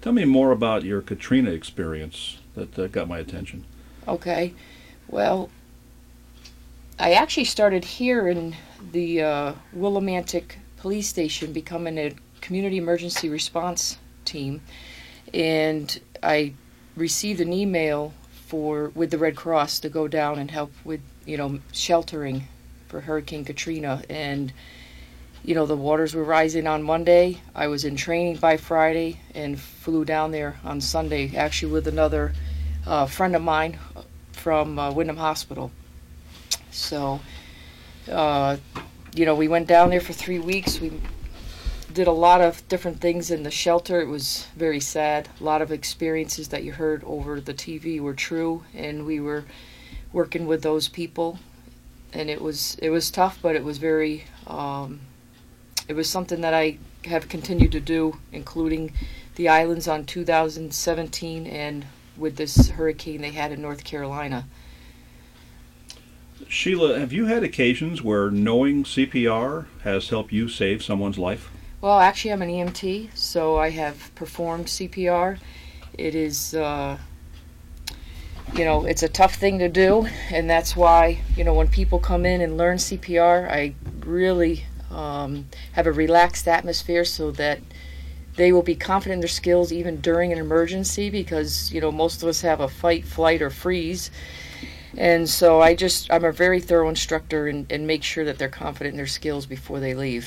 Tell 0.00 0.12
me 0.12 0.24
more 0.24 0.52
about 0.52 0.84
your 0.84 1.00
Katrina 1.00 1.50
experience 1.50 2.38
that 2.54 2.78
uh, 2.78 2.86
got 2.86 3.08
my 3.08 3.18
attention. 3.18 3.64
Okay. 4.06 4.54
Well, 5.08 5.50
I 6.98 7.14
actually 7.14 7.44
started 7.44 7.84
here 7.84 8.28
in 8.28 8.54
the 8.92 9.22
uh, 9.22 9.52
Willimantic 9.76 10.56
Police 10.76 11.08
Station, 11.08 11.52
becoming 11.52 11.98
a 11.98 12.14
community 12.40 12.76
emergency 12.76 13.28
response 13.28 13.98
team. 14.24 14.60
And 15.32 15.98
I 16.22 16.52
received 16.94 17.40
an 17.40 17.52
email 17.52 18.12
for 18.54 18.92
with 18.94 19.10
the 19.10 19.18
Red 19.18 19.34
Cross 19.34 19.80
to 19.80 19.88
go 19.88 20.06
down 20.06 20.38
and 20.38 20.48
help 20.48 20.70
with 20.84 21.00
you 21.26 21.36
know 21.36 21.58
sheltering 21.72 22.46
for 22.86 23.00
Hurricane 23.00 23.44
Katrina 23.44 24.04
and 24.08 24.52
you 25.42 25.56
know 25.56 25.66
the 25.66 25.76
waters 25.76 26.14
were 26.14 26.22
rising 26.22 26.68
on 26.68 26.80
Monday. 26.84 27.40
I 27.52 27.66
was 27.66 27.84
in 27.84 27.96
training 27.96 28.36
by 28.36 28.56
Friday 28.56 29.18
and 29.34 29.58
flew 29.58 30.04
down 30.04 30.30
there 30.30 30.60
on 30.62 30.80
Sunday 30.80 31.34
actually 31.36 31.72
with 31.72 31.88
another 31.88 32.32
uh, 32.86 33.06
friend 33.06 33.34
of 33.34 33.42
mine 33.42 33.76
from 34.30 34.78
uh, 34.78 34.92
Windham 34.92 35.16
Hospital. 35.16 35.72
So 36.70 37.18
uh, 38.08 38.58
you 39.16 39.26
know 39.26 39.34
we 39.34 39.48
went 39.48 39.66
down 39.66 39.90
there 39.90 40.00
for 40.00 40.12
three 40.12 40.38
weeks. 40.38 40.80
We 40.80 40.92
did 41.94 42.08
a 42.08 42.12
lot 42.12 42.40
of 42.40 42.66
different 42.68 43.00
things 43.00 43.30
in 43.30 43.44
the 43.44 43.50
shelter. 43.50 44.00
It 44.00 44.08
was 44.08 44.48
very 44.56 44.80
sad. 44.80 45.28
A 45.40 45.44
lot 45.44 45.62
of 45.62 45.70
experiences 45.70 46.48
that 46.48 46.64
you 46.64 46.72
heard 46.72 47.04
over 47.04 47.40
the 47.40 47.54
TV 47.54 48.00
were 48.00 48.14
true, 48.14 48.64
and 48.74 49.06
we 49.06 49.20
were 49.20 49.44
working 50.12 50.46
with 50.46 50.62
those 50.62 50.88
people, 50.88 51.38
and 52.12 52.28
it 52.28 52.42
was 52.42 52.76
it 52.82 52.90
was 52.90 53.10
tough, 53.10 53.38
but 53.40 53.54
it 53.54 53.64
was 53.64 53.78
very 53.78 54.24
um, 54.48 55.00
it 55.86 55.94
was 55.94 56.10
something 56.10 56.40
that 56.40 56.52
I 56.52 56.78
have 57.04 57.28
continued 57.28 57.72
to 57.72 57.80
do, 57.80 58.18
including 58.32 58.92
the 59.36 59.48
islands 59.48 59.86
on 59.86 60.04
2017 60.04 61.46
and 61.46 61.86
with 62.16 62.36
this 62.36 62.70
hurricane 62.70 63.20
they 63.20 63.30
had 63.30 63.52
in 63.52 63.62
North 63.62 63.84
Carolina. 63.84 64.46
Sheila, 66.48 66.98
have 66.98 67.12
you 67.12 67.26
had 67.26 67.42
occasions 67.42 68.02
where 68.02 68.30
knowing 68.30 68.84
CPR 68.84 69.66
has 69.82 70.08
helped 70.08 70.32
you 70.32 70.48
save 70.48 70.82
someone's 70.82 71.18
life? 71.18 71.50
Well, 71.84 72.00
actually, 72.00 72.32
I'm 72.32 72.40
an 72.40 72.48
EMT, 72.48 73.14
so 73.14 73.58
I 73.58 73.68
have 73.68 74.14
performed 74.14 74.68
CPR. 74.68 75.38
It 75.98 76.14
is, 76.14 76.54
uh, 76.54 76.96
you 78.54 78.64
know, 78.64 78.86
it's 78.86 79.02
a 79.02 79.08
tough 79.10 79.34
thing 79.34 79.58
to 79.58 79.68
do, 79.68 80.08
and 80.30 80.48
that's 80.48 80.74
why, 80.74 81.20
you 81.36 81.44
know, 81.44 81.52
when 81.52 81.68
people 81.68 81.98
come 81.98 82.24
in 82.24 82.40
and 82.40 82.56
learn 82.56 82.78
CPR, 82.78 83.50
I 83.50 83.74
really 84.00 84.64
um, 84.90 85.46
have 85.72 85.86
a 85.86 85.92
relaxed 85.92 86.48
atmosphere 86.48 87.04
so 87.04 87.30
that 87.32 87.60
they 88.36 88.50
will 88.50 88.62
be 88.62 88.76
confident 88.76 89.18
in 89.18 89.20
their 89.20 89.28
skills 89.28 89.70
even 89.70 90.00
during 90.00 90.32
an 90.32 90.38
emergency 90.38 91.10
because, 91.10 91.70
you 91.70 91.82
know, 91.82 91.92
most 91.92 92.22
of 92.22 92.30
us 92.30 92.40
have 92.40 92.60
a 92.60 92.68
fight, 92.68 93.04
flight, 93.04 93.42
or 93.42 93.50
freeze. 93.50 94.10
And 94.96 95.28
so 95.28 95.60
I 95.60 95.74
just, 95.74 96.10
I'm 96.10 96.24
a 96.24 96.32
very 96.32 96.62
thorough 96.62 96.88
instructor 96.88 97.46
and, 97.46 97.70
and 97.70 97.86
make 97.86 98.02
sure 98.02 98.24
that 98.24 98.38
they're 98.38 98.48
confident 98.48 98.94
in 98.94 98.96
their 98.96 99.06
skills 99.06 99.44
before 99.44 99.80
they 99.80 99.94
leave. 99.94 100.26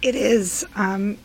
It 0.00 0.14
is. 0.14 0.64
Um, 0.76 1.18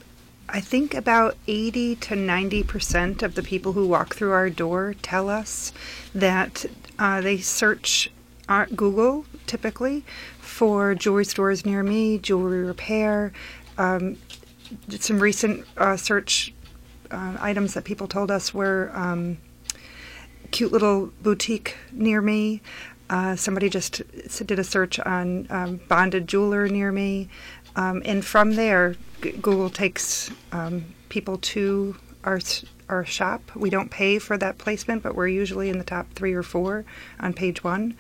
I 0.50 0.62
think 0.62 0.96
about 0.96 1.38
80 1.48 1.96
to 1.98 2.15
90 2.15 2.63
percent 2.63 3.24
of 3.24 3.36
the 3.36 3.44
people 3.44 3.74
who 3.74 3.88
walk 3.88 4.15
through 4.15 4.32
our 4.32 4.50
door 4.50 4.96
tell 5.01 5.30
us 5.30 5.72
that 6.13 6.65
uh, 7.00 7.22
they 7.22 7.38
search 7.38 8.12
uh, 8.48 8.66
Google 8.75 9.25
typically 9.48 10.04
for 10.40 10.96
jewelry 10.96 11.25
stores 11.25 11.66
near 11.66 11.84
me, 11.84 12.18
jewelry 12.18 12.64
repair. 12.64 13.34
Um, 13.78 14.18
some 14.90 15.20
recent 15.20 15.66
uh, 15.78 15.98
search 15.98 16.54
uh, 17.12 17.38
items 17.40 17.74
that 17.74 17.84
people 17.84 18.08
told 18.08 18.32
us 18.32 18.54
were 18.54 18.92
um, 18.94 19.38
cute 20.52 20.72
little 20.72 21.12
boutique 21.22 21.78
near 21.92 22.22
me. 22.22 22.62
Uh, 23.10 23.36
somebody 23.36 23.70
just 23.70 24.02
did 24.46 24.58
a 24.58 24.64
search 24.64 25.00
on 25.00 25.48
um, 25.50 25.80
bonded 25.88 26.28
jeweler 26.28 26.68
near 26.68 26.92
me. 26.92 27.30
Um, 27.75 28.02
and 28.06 28.25
from 28.25 28.56
there, 28.56 28.96
G- 29.22 29.32
Google 29.34 29.70
takes 29.70 30.32
um, 30.52 30.86
people 31.10 31.38
to 31.38 31.96
our 32.24 32.40
our 32.89 33.06
shop. 33.06 33.42
We 33.56 33.70
don't 33.70 33.89
pay 33.89 34.20
for 34.20 34.38
that 34.38 34.58
placement, 34.58 35.04
but 35.04 35.15
we're 35.15 35.27
usually 35.27 35.70
in 35.70 35.77
the 35.77 35.84
top 35.84 36.12
three 36.13 36.34
or 36.34 36.44
four 36.44 36.86
on 37.20 37.34
page 37.34 37.63
one 37.63 37.96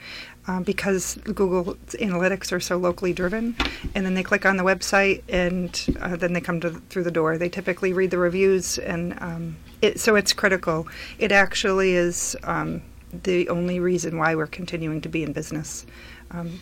um, 0.47 0.63
because 0.63 1.15
Google 1.23 1.75
analytics 1.93 2.51
are 2.51 2.59
so 2.59 2.77
locally 2.77 3.13
driven. 3.13 3.55
And 3.93 4.05
then 4.05 4.13
they 4.13 4.23
click 4.23 4.45
on 4.45 4.57
the 4.57 4.63
website, 4.63 5.23
and 5.27 5.97
uh, 5.99 6.15
then 6.15 6.33
they 6.33 6.41
come 6.41 6.59
to, 6.61 6.71
through 6.89 7.03
the 7.03 7.11
door. 7.11 7.37
They 7.37 7.49
typically 7.49 7.93
read 7.93 8.11
the 8.11 8.17
reviews, 8.17 8.77
and 8.77 9.17
um, 9.21 9.57
it, 9.81 9.99
so 9.99 10.15
it's 10.15 10.33
critical. 10.33 10.87
It 11.17 11.31
actually 11.31 11.93
is 11.93 12.35
um, 12.43 12.81
the 13.23 13.49
only 13.49 13.79
reason 13.79 14.17
why 14.17 14.35
we're 14.35 14.47
continuing 14.47 15.01
to 15.01 15.09
be 15.09 15.23
in 15.23 15.33
business. 15.33 15.85
Um, 16.31 16.59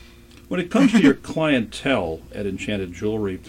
when 0.48 0.60
it 0.60 0.70
comes 0.70 0.92
to 0.92 1.02
your 1.02 1.14
clientele 1.14 2.22
at 2.34 2.46
Enchanted 2.46 2.94
Jewelry, 2.94 3.40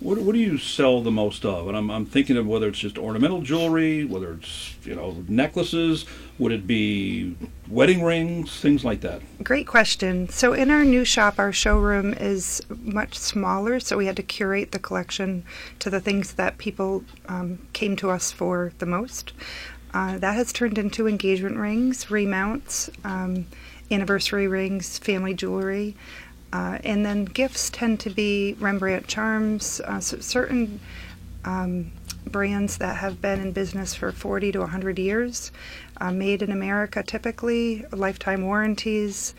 what, 0.00 0.18
what 0.18 0.32
do 0.32 0.38
you 0.38 0.58
sell 0.58 1.00
the 1.00 1.10
most 1.10 1.44
of? 1.44 1.66
And 1.66 1.76
I'm, 1.76 1.90
I'm 1.90 2.06
thinking 2.06 2.36
of 2.36 2.46
whether 2.46 2.68
it's 2.68 2.78
just 2.78 2.98
ornamental 2.98 3.40
jewelry, 3.40 4.04
whether 4.04 4.32
it's 4.34 4.76
you 4.84 4.94
know 4.94 5.24
necklaces, 5.28 6.04
would 6.38 6.52
it 6.52 6.66
be 6.66 7.36
wedding 7.68 8.02
rings, 8.02 8.60
things 8.60 8.84
like 8.84 9.00
that? 9.00 9.22
Great 9.42 9.66
question. 9.66 10.28
So 10.28 10.52
in 10.52 10.70
our 10.70 10.84
new 10.84 11.04
shop, 11.04 11.38
our 11.38 11.52
showroom 11.52 12.14
is 12.14 12.62
much 12.68 13.18
smaller, 13.18 13.80
so 13.80 13.96
we 13.96 14.06
had 14.06 14.16
to 14.16 14.22
curate 14.22 14.72
the 14.72 14.78
collection 14.78 15.44
to 15.80 15.90
the 15.90 16.00
things 16.00 16.34
that 16.34 16.58
people 16.58 17.04
um, 17.26 17.58
came 17.72 17.96
to 17.96 18.10
us 18.10 18.30
for 18.30 18.72
the 18.78 18.86
most. 18.86 19.32
Uh, 19.94 20.18
that 20.18 20.34
has 20.34 20.52
turned 20.52 20.78
into 20.78 21.08
engagement 21.08 21.56
rings, 21.56 22.10
remounts, 22.10 22.90
um, 23.04 23.46
anniversary 23.90 24.46
rings, 24.46 24.98
family 24.98 25.34
jewelry. 25.34 25.96
Uh, 26.52 26.78
and 26.84 27.04
then 27.04 27.24
gifts 27.24 27.68
tend 27.70 28.00
to 28.00 28.10
be 28.10 28.56
Rembrandt 28.58 29.06
charms, 29.06 29.80
uh, 29.84 30.00
so 30.00 30.18
certain 30.18 30.80
um, 31.44 31.92
brands 32.26 32.78
that 32.78 32.96
have 32.96 33.20
been 33.20 33.40
in 33.40 33.52
business 33.52 33.94
for 33.94 34.12
40 34.12 34.52
to 34.52 34.60
100 34.60 34.98
years, 34.98 35.52
uh, 36.00 36.10
made 36.10 36.42
in 36.42 36.50
America 36.50 37.02
typically, 37.02 37.84
lifetime 37.92 38.42
warranties. 38.42 39.34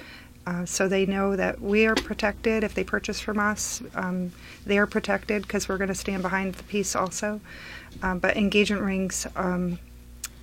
Uh, 0.46 0.66
so 0.66 0.88
they 0.88 1.06
know 1.06 1.36
that 1.36 1.62
we 1.62 1.86
are 1.86 1.96
protected 1.96 2.64
if 2.64 2.74
they 2.74 2.84
purchase 2.84 3.20
from 3.20 3.40
us. 3.40 3.84
Um, 3.94 4.32
they 4.66 4.78
are 4.78 4.88
protected 4.88 5.44
because 5.44 5.70
we're 5.70 5.78
going 5.78 5.90
to 5.90 5.96
stand 5.96 6.24
behind 6.24 6.56
the 6.56 6.64
piece 6.64 6.96
also. 6.96 7.42
Um, 8.02 8.20
but 8.20 8.38
engagement 8.38 8.82
rings 8.82 9.28
um, 9.36 9.78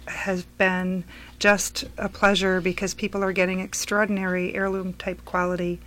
has 0.07 0.45
been 0.45 1.05
just 1.39 1.85
a 1.99 2.09
pleasure 2.09 2.61
because 2.61 2.95
people 2.95 3.25
are 3.25 3.33
getting 3.33 3.61
extraordinary 3.61 4.55
heirloom 4.55 4.93
type 4.95 5.25
quality 5.25 5.81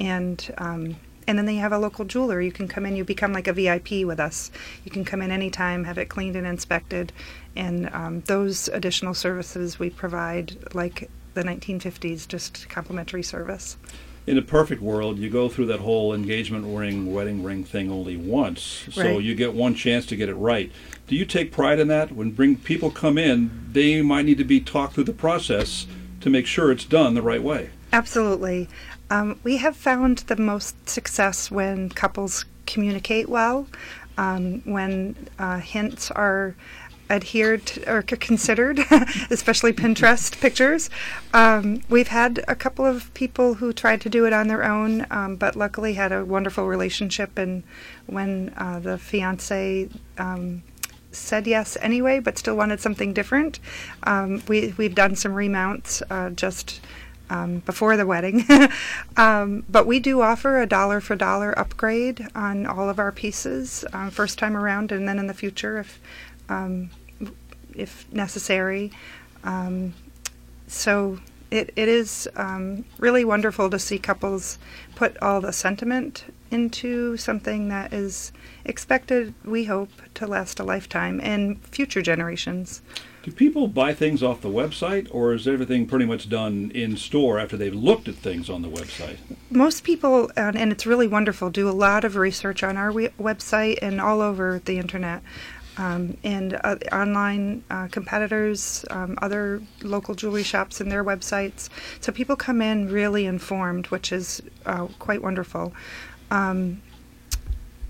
and 0.00 0.52
um, 0.58 0.96
and 1.26 1.38
then 1.38 1.46
they 1.46 1.56
have 1.56 1.72
a 1.72 1.78
local 1.78 2.04
jeweler. 2.04 2.40
You 2.40 2.50
can 2.50 2.66
come 2.66 2.84
in, 2.86 2.96
you 2.96 3.04
become 3.04 3.32
like 3.32 3.46
a 3.46 3.52
VIP 3.52 4.04
with 4.04 4.18
us. 4.18 4.50
You 4.84 4.90
can 4.90 5.04
come 5.04 5.22
in 5.22 5.30
anytime, 5.30 5.84
have 5.84 5.98
it 5.98 6.06
cleaned 6.08 6.34
and 6.34 6.46
inspected, 6.46 7.12
and 7.54 7.88
um, 7.92 8.20
those 8.22 8.66
additional 8.68 9.14
services 9.14 9.78
we 9.78 9.90
provide, 9.90 10.56
like 10.74 11.08
the 11.34 11.44
1950s, 11.44 12.26
just 12.26 12.68
complimentary 12.68 13.22
service. 13.22 13.76
In 14.26 14.36
a 14.38 14.42
perfect 14.42 14.82
world, 14.82 15.18
you 15.18 15.30
go 15.30 15.48
through 15.48 15.66
that 15.66 15.80
whole 15.80 16.12
engagement 16.12 16.66
ring, 16.66 17.12
wedding 17.12 17.42
ring 17.42 17.64
thing 17.64 17.90
only 17.90 18.16
once, 18.16 18.86
so 18.90 19.02
Right. 19.02 19.22
you 19.22 19.34
get 19.34 19.54
one 19.54 19.74
chance 19.74 20.06
to 20.06 20.16
get 20.16 20.28
it 20.28 20.34
right. 20.34 20.70
Do 21.06 21.14
you 21.16 21.24
take 21.24 21.52
pride 21.52 21.78
in 21.78 21.88
that? 21.88 22.12
When 22.12 22.30
bring 22.30 22.56
people 22.56 22.90
come 22.90 23.18
in, 23.18 23.50
they 23.72 24.02
might 24.02 24.26
need 24.26 24.38
to 24.38 24.44
be 24.44 24.60
talked 24.60 24.94
through 24.94 25.04
the 25.04 25.12
process 25.12 25.86
to 26.20 26.30
make 26.30 26.46
sure 26.46 26.70
it's 26.70 26.84
done 26.84 27.14
the 27.14 27.22
right 27.22 27.42
way. 27.42 27.70
Absolutely. 27.92 28.68
Um, 29.10 29.40
we 29.42 29.56
have 29.58 29.76
found 29.76 30.18
the 30.18 30.36
most 30.36 30.88
success 30.88 31.50
when 31.50 31.90
couples 31.90 32.44
communicate 32.66 33.28
well, 33.28 33.66
um, 34.16 34.62
when 34.64 35.28
uh, 35.38 35.58
hints 35.58 36.10
are 36.12 36.54
adhered 37.10 37.66
to, 37.66 37.92
or 37.92 38.02
considered, 38.02 38.78
especially 39.30 39.72
Pinterest 39.72 40.40
pictures. 40.40 40.88
Um, 41.34 41.82
we've 41.88 42.08
had 42.08 42.44
a 42.46 42.54
couple 42.54 42.86
of 42.86 43.12
people 43.14 43.54
who 43.54 43.72
tried 43.72 44.00
to 44.02 44.08
do 44.08 44.26
it 44.26 44.32
on 44.32 44.46
their 44.46 44.64
own, 44.64 45.06
um, 45.10 45.34
but 45.34 45.56
luckily 45.56 45.94
had 45.94 46.12
a 46.12 46.24
wonderful 46.24 46.66
relationship. 46.66 47.36
And 47.36 47.64
when 48.06 48.54
uh, 48.56 48.78
the 48.78 48.96
fiance 48.96 49.88
um, 50.18 50.62
said 51.10 51.48
yes 51.48 51.76
anyway, 51.80 52.20
but 52.20 52.38
still 52.38 52.56
wanted 52.56 52.80
something 52.80 53.12
different. 53.12 53.58
Um, 54.04 54.42
we 54.46 54.74
we've 54.76 54.94
done 54.94 55.16
some 55.16 55.34
remounts 55.34 56.02
uh, 56.10 56.30
just 56.30 56.80
um, 57.30 57.60
before 57.60 57.96
the 57.96 58.06
wedding, 58.06 58.44
um, 59.16 59.64
but 59.68 59.86
we 59.86 60.00
do 60.00 60.20
offer 60.20 60.60
a 60.60 60.66
dollar 60.66 61.00
for 61.00 61.16
dollar 61.16 61.58
upgrade 61.58 62.26
on 62.34 62.66
all 62.66 62.90
of 62.90 62.98
our 62.98 63.12
pieces 63.12 63.84
um, 63.92 64.10
first 64.10 64.38
time 64.38 64.56
around, 64.56 64.92
and 64.92 65.08
then 65.08 65.18
in 65.18 65.26
the 65.26 65.34
future 65.34 65.78
if 65.78 66.00
um, 66.48 66.90
if 67.74 68.12
necessary. 68.12 68.90
Um, 69.44 69.94
so 70.66 71.18
it, 71.50 71.72
it 71.76 71.88
is 71.88 72.28
um, 72.36 72.84
really 72.98 73.24
wonderful 73.24 73.70
to 73.70 73.78
see 73.78 73.98
couples 73.98 74.58
put 74.94 75.16
all 75.18 75.40
the 75.40 75.52
sentiment 75.52 76.24
into 76.50 77.16
something 77.16 77.68
that 77.68 77.92
is 77.92 78.32
expected, 78.64 79.34
we 79.44 79.64
hope, 79.64 79.90
to 80.14 80.26
last 80.26 80.60
a 80.60 80.64
lifetime 80.64 81.20
and 81.22 81.64
future 81.66 82.02
generations. 82.02 82.82
Do 83.22 83.32
people 83.32 83.68
buy 83.68 83.92
things 83.92 84.22
off 84.22 84.40
the 84.40 84.48
website, 84.48 85.06
or 85.10 85.34
is 85.34 85.46
everything 85.46 85.86
pretty 85.86 86.06
much 86.06 86.30
done 86.30 86.70
in 86.74 86.96
store 86.96 87.38
after 87.38 87.56
they've 87.56 87.74
looked 87.74 88.08
at 88.08 88.14
things 88.14 88.48
on 88.48 88.62
the 88.62 88.68
website? 88.68 89.18
Most 89.50 89.84
people, 89.84 90.30
and, 90.36 90.72
it's 90.72 90.86
really 90.86 91.06
wonderful, 91.06 91.50
do 91.50 91.68
a 91.68 91.72
lot 91.72 92.04
of 92.04 92.16
research 92.16 92.62
on 92.62 92.78
our 92.78 92.90
we- 92.90 93.08
website 93.20 93.78
and 93.82 94.00
all 94.00 94.22
over 94.22 94.60
the 94.64 94.78
internet. 94.78 95.22
Um, 95.76 96.16
and 96.24 96.58
uh, 96.64 96.76
online 96.92 97.62
uh, 97.70 97.88
competitors, 97.90 98.84
um, 98.90 99.18
other 99.22 99.62
local 99.82 100.14
jewelry 100.14 100.42
shops 100.42 100.80
and 100.80 100.90
their 100.90 101.04
websites. 101.04 101.68
So 102.00 102.12
people 102.12 102.36
come 102.36 102.60
in 102.60 102.90
really 102.90 103.24
informed, 103.24 103.86
which 103.86 104.12
is 104.12 104.42
uh, 104.66 104.86
quite 104.98 105.22
wonderful. 105.22 105.72
Um, 106.30 106.82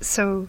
so 0.01 0.49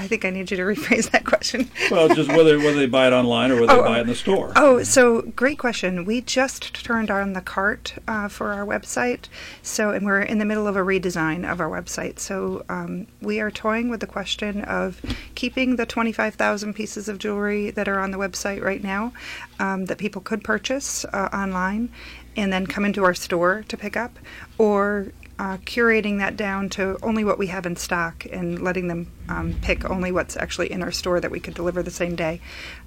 I 0.00 0.06
think 0.06 0.24
I 0.24 0.30
need 0.30 0.50
you 0.50 0.56
to 0.56 0.62
rephrase 0.74 1.10
that 1.10 1.26
question. 1.26 1.70
Well, 1.90 2.08
just 2.08 2.28
whether 2.30 2.58
whether 2.58 2.78
they 2.78 2.86
buy 2.86 3.06
it 3.06 3.12
online 3.12 3.50
or 3.50 3.60
whether 3.60 3.72
Oh, 3.72 3.82
they 3.82 3.88
buy 3.88 3.96
oh. 3.96 3.98
it 3.98 4.00
in 4.02 4.06
the 4.06 4.14
store. 4.14 4.52
Oh, 4.56 4.82
so 4.82 5.22
great 5.22 5.58
question. 5.58 6.04
We 6.06 6.22
just 6.22 6.74
turned 6.82 7.10
on 7.10 7.34
the 7.34 7.42
cart 7.42 7.94
uh, 8.08 8.28
for 8.28 8.52
our 8.52 8.64
website, 8.64 9.26
so 9.62 9.90
and 9.90 10.06
we're 10.06 10.22
in 10.22 10.38
the 10.38 10.46
middle 10.46 10.66
of 10.66 10.76
a 10.76 10.80
redesign 10.80 11.50
of 11.50 11.60
our 11.60 11.68
website. 11.68 12.18
So 12.18 12.64
um, 12.68 13.06
we 13.20 13.40
are 13.40 13.50
toying 13.50 13.90
with 13.90 14.00
the 14.00 14.06
question 14.06 14.62
of 14.62 15.00
keeping 15.34 15.76
the 15.76 15.84
25,000 15.86 16.74
pieces 16.74 17.08
of 17.08 17.18
jewelry 17.18 17.70
that 17.72 17.86
are 17.88 17.98
on 18.00 18.10
the 18.10 18.18
website 18.18 18.62
right 18.62 18.82
now 18.82 19.12
um, 19.58 19.84
that 19.86 19.98
people 19.98 20.22
could 20.22 20.42
purchase 20.42 21.04
uh, 21.12 21.28
online, 21.32 21.90
and 22.36 22.52
then 22.52 22.66
come 22.66 22.84
into 22.86 23.04
our 23.04 23.14
store 23.14 23.64
to 23.68 23.76
pick 23.76 23.96
up, 23.96 24.18
or 24.56 25.12
uh, 25.40 25.56
curating 25.64 26.18
that 26.18 26.36
down 26.36 26.68
to 26.68 26.98
only 27.02 27.24
what 27.24 27.38
we 27.38 27.46
have 27.46 27.64
in 27.64 27.74
stock 27.74 28.26
and 28.30 28.60
letting 28.60 28.88
them 28.88 29.10
um, 29.30 29.54
pick 29.62 29.88
only 29.88 30.12
what's 30.12 30.36
actually 30.36 30.70
in 30.70 30.82
our 30.82 30.92
store 30.92 31.18
that 31.18 31.30
we 31.30 31.40
could 31.40 31.54
deliver 31.54 31.82
the 31.82 31.90
same 31.90 32.14
day. 32.14 32.42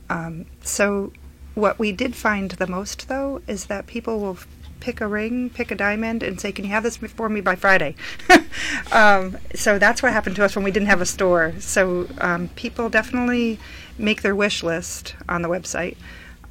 Um, 0.08 0.46
so, 0.62 1.12
what 1.56 1.80
we 1.80 1.92
did 1.92 2.16
find 2.16 2.52
the 2.52 2.68
most, 2.68 3.08
though, 3.08 3.42
is 3.48 3.66
that 3.66 3.88
people 3.88 4.20
will 4.20 4.38
pick 4.80 5.02
a 5.02 5.08
ring, 5.08 5.50
pick 5.50 5.72
a 5.72 5.76
diamond, 5.76 6.22
and 6.22 6.40
say, 6.40 6.52
"Can 6.52 6.64
you 6.66 6.70
have 6.70 6.84
this 6.84 6.98
for 6.98 7.28
me 7.28 7.42
by 7.42 7.56
Friday?" 7.56 7.96
um, 8.92 9.36
so 9.56 9.80
that's 9.80 10.04
what 10.04 10.14
happened 10.14 10.36
to 10.36 10.46
us 10.46 10.56
when 10.56 10.64
we 10.64 10.70
didn't 10.70 10.90
have 10.90 11.02
a 11.02 11.08
store. 11.08 11.56
So 11.58 12.08
um, 12.20 12.50
people 12.50 12.88
definitely 12.88 13.58
make 13.98 14.22
their 14.22 14.36
wish 14.36 14.62
list 14.62 15.16
on 15.28 15.42
the 15.42 15.50
website. 15.50 15.98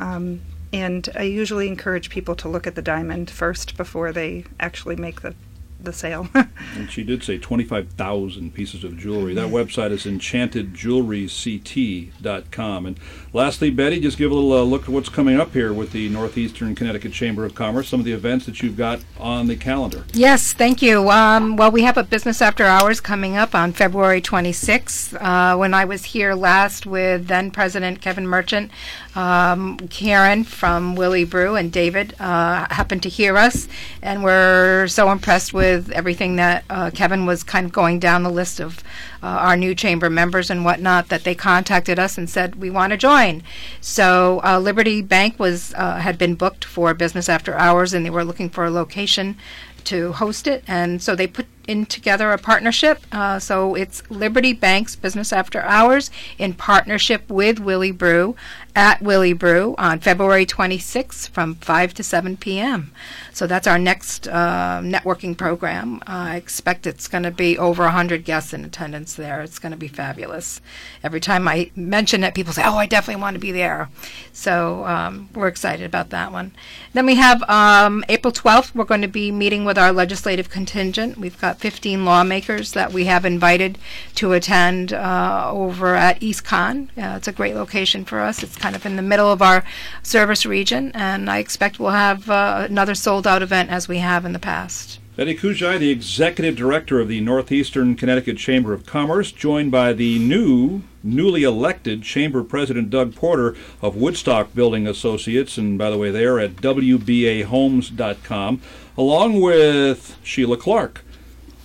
Um, 0.00 0.40
and 0.72 1.08
I 1.14 1.22
usually 1.22 1.68
encourage 1.68 2.10
people 2.10 2.34
to 2.36 2.48
look 2.48 2.66
at 2.66 2.74
the 2.74 2.82
diamond 2.82 3.30
first 3.30 3.76
before 3.76 4.10
they 4.10 4.46
actually 4.58 4.96
make 4.96 5.20
the 5.20 5.36
the 5.84 5.92
sale. 5.92 6.28
And 6.74 6.90
she 6.90 7.02
did 7.02 7.22
say 7.22 7.36
25,000 7.38 8.54
pieces 8.54 8.82
of 8.82 8.96
jewelry. 8.96 9.34
That 9.34 9.50
website 9.50 9.90
is 9.90 10.06
enchantedjewelryct.com. 10.06 12.86
And 12.86 12.98
lastly, 13.32 13.70
Betty, 13.70 14.00
just 14.00 14.16
give 14.16 14.30
a 14.30 14.34
little 14.34 14.52
uh, 14.52 14.62
look 14.62 14.84
at 14.84 14.88
what's 14.88 15.10
coming 15.10 15.38
up 15.38 15.52
here 15.52 15.72
with 15.72 15.92
the 15.92 16.08
Northeastern 16.08 16.74
Connecticut 16.74 17.12
Chamber 17.12 17.44
of 17.44 17.54
Commerce, 17.54 17.88
some 17.88 18.00
of 18.00 18.06
the 18.06 18.12
events 18.12 18.46
that 18.46 18.62
you've 18.62 18.76
got 18.76 19.00
on 19.18 19.48
the 19.48 19.56
calendar. 19.56 20.04
Yes, 20.12 20.54
thank 20.54 20.80
you. 20.80 21.10
Um, 21.10 21.56
well, 21.56 21.70
we 21.70 21.82
have 21.82 21.98
a 21.98 22.04
business 22.04 22.40
after 22.40 22.64
hours 22.64 23.00
coming 23.00 23.36
up 23.36 23.54
on 23.54 23.72
February 23.72 24.22
26th. 24.22 25.14
Uh, 25.20 25.56
when 25.56 25.74
I 25.74 25.84
was 25.84 26.06
here 26.06 26.34
last 26.34 26.86
with 26.86 27.26
then 27.26 27.50
President 27.50 28.00
Kevin 28.00 28.26
Merchant, 28.26 28.70
um, 29.14 29.76
Karen 29.88 30.44
from 30.44 30.94
Willi 30.94 31.24
Brew 31.24 31.56
and 31.56 31.70
David 31.70 32.14
uh, 32.18 32.66
happened 32.70 33.02
to 33.02 33.08
hear 33.08 33.36
us, 33.36 33.68
and 34.00 34.22
were 34.22 34.86
so 34.88 35.10
impressed 35.10 35.52
with 35.52 35.90
everything 35.92 36.36
that 36.36 36.64
uh, 36.70 36.90
Kevin 36.90 37.26
was 37.26 37.42
kind 37.42 37.66
of 37.66 37.72
going 37.72 37.98
down 37.98 38.22
the 38.22 38.30
list 38.30 38.60
of 38.60 38.82
uh, 39.22 39.26
our 39.26 39.56
new 39.56 39.74
chamber 39.74 40.10
members 40.10 40.50
and 40.50 40.64
whatnot 40.64 41.08
that 41.08 41.24
they 41.24 41.34
contacted 41.34 41.98
us 41.98 42.18
and 42.18 42.28
said 42.28 42.56
we 42.56 42.70
want 42.70 42.90
to 42.90 42.96
join. 42.96 43.42
So 43.80 44.40
uh, 44.44 44.58
Liberty 44.58 45.02
Bank 45.02 45.38
was 45.38 45.74
uh, 45.74 45.96
had 45.96 46.18
been 46.18 46.34
booked 46.34 46.64
for 46.64 46.94
business 46.94 47.28
after 47.28 47.54
hours, 47.54 47.92
and 47.94 48.04
they 48.04 48.10
were 48.10 48.24
looking 48.24 48.50
for 48.50 48.64
a 48.64 48.70
location 48.70 49.36
to 49.84 50.12
host 50.12 50.46
it, 50.46 50.62
and 50.66 51.02
so 51.02 51.14
they 51.16 51.26
put 51.26 51.46
in 51.66 51.86
together 51.86 52.32
a 52.32 52.38
partnership. 52.38 53.04
Uh, 53.12 53.38
so 53.38 53.74
it's 53.74 54.02
Liberty 54.10 54.52
Bank's 54.52 54.96
Business 54.96 55.32
After 55.32 55.62
Hours 55.62 56.10
in 56.38 56.54
partnership 56.54 57.28
with 57.28 57.60
Willi 57.60 57.90
Brew 57.90 58.36
at 58.74 59.02
Willi 59.02 59.32
Brew 59.32 59.74
on 59.76 60.00
February 60.00 60.46
26th 60.46 61.28
from 61.28 61.56
5 61.56 61.94
to 61.94 62.02
7 62.02 62.36
p.m. 62.36 62.92
So 63.32 63.46
that's 63.46 63.66
our 63.66 63.78
next 63.78 64.28
uh, 64.28 64.80
networking 64.82 65.36
program. 65.36 66.00
I 66.06 66.36
expect 66.36 66.86
it's 66.86 67.08
going 67.08 67.24
to 67.24 67.30
be 67.30 67.58
over 67.58 67.82
100 67.84 68.24
guests 68.24 68.52
in 68.52 68.64
attendance 68.64 69.14
there. 69.14 69.42
It's 69.42 69.58
going 69.58 69.72
to 69.72 69.78
be 69.78 69.88
fabulous. 69.88 70.60
Every 71.02 71.20
time 71.20 71.46
I 71.48 71.70
mention 71.76 72.24
it, 72.24 72.34
people 72.34 72.52
say, 72.52 72.62
"Oh, 72.64 72.76
I 72.76 72.86
definitely 72.86 73.20
want 73.20 73.34
to 73.34 73.40
be 73.40 73.52
there." 73.52 73.90
So 74.32 74.84
um, 74.86 75.28
we're 75.34 75.48
excited 75.48 75.84
about 75.84 76.10
that 76.10 76.32
one. 76.32 76.52
Then 76.92 77.06
we 77.06 77.16
have 77.16 77.42
um, 77.48 78.04
April 78.08 78.32
12th. 78.32 78.74
We're 78.74 78.84
going 78.84 79.02
to 79.02 79.08
be 79.08 79.30
meeting 79.30 79.64
with 79.64 79.78
our 79.78 79.92
legislative 79.92 80.48
contingent. 80.48 81.18
We've 81.18 81.40
got 81.40 81.51
15 81.54 82.04
lawmakers 82.04 82.72
that 82.72 82.92
we 82.92 83.06
have 83.06 83.24
invited 83.24 83.78
to 84.16 84.32
attend 84.32 84.92
uh, 84.92 85.50
over 85.52 85.94
at 85.94 86.20
EASTCONN. 86.20 86.88
Uh, 86.96 87.16
it's 87.16 87.28
a 87.28 87.32
great 87.32 87.54
location 87.54 88.04
for 88.04 88.20
us. 88.20 88.42
It's 88.42 88.56
kind 88.56 88.76
of 88.76 88.86
in 88.86 88.96
the 88.96 89.02
middle 89.02 89.30
of 89.30 89.42
our 89.42 89.64
service 90.02 90.46
region, 90.46 90.92
and 90.94 91.30
I 91.30 91.38
expect 91.38 91.78
we'll 91.78 91.90
have 91.90 92.30
uh, 92.30 92.66
another 92.68 92.94
sold 92.94 93.26
out 93.26 93.42
event 93.42 93.70
as 93.70 93.88
we 93.88 93.98
have 93.98 94.24
in 94.24 94.32
the 94.32 94.38
past. 94.38 94.98
Betty 95.14 95.36
Kujai, 95.36 95.78
the 95.78 95.90
executive 95.90 96.56
director 96.56 96.98
of 96.98 97.08
the 97.08 97.20
Northeastern 97.20 97.96
Connecticut 97.96 98.38
Chamber 98.38 98.72
of 98.72 98.86
Commerce, 98.86 99.30
joined 99.30 99.70
by 99.70 99.92
the 99.92 100.18
new, 100.18 100.84
newly 101.02 101.42
elected 101.42 102.02
Chamber 102.02 102.42
President 102.42 102.88
Doug 102.88 103.14
Porter 103.14 103.54
of 103.82 103.94
Woodstock 103.94 104.54
Building 104.54 104.86
Associates, 104.86 105.58
and 105.58 105.76
by 105.76 105.90
the 105.90 105.98
way, 105.98 106.10
they're 106.10 106.40
at 106.40 106.56
WBAHomes.com, 106.56 108.62
along 108.96 109.42
with 109.42 110.16
Sheila 110.22 110.56
Clark 110.56 111.04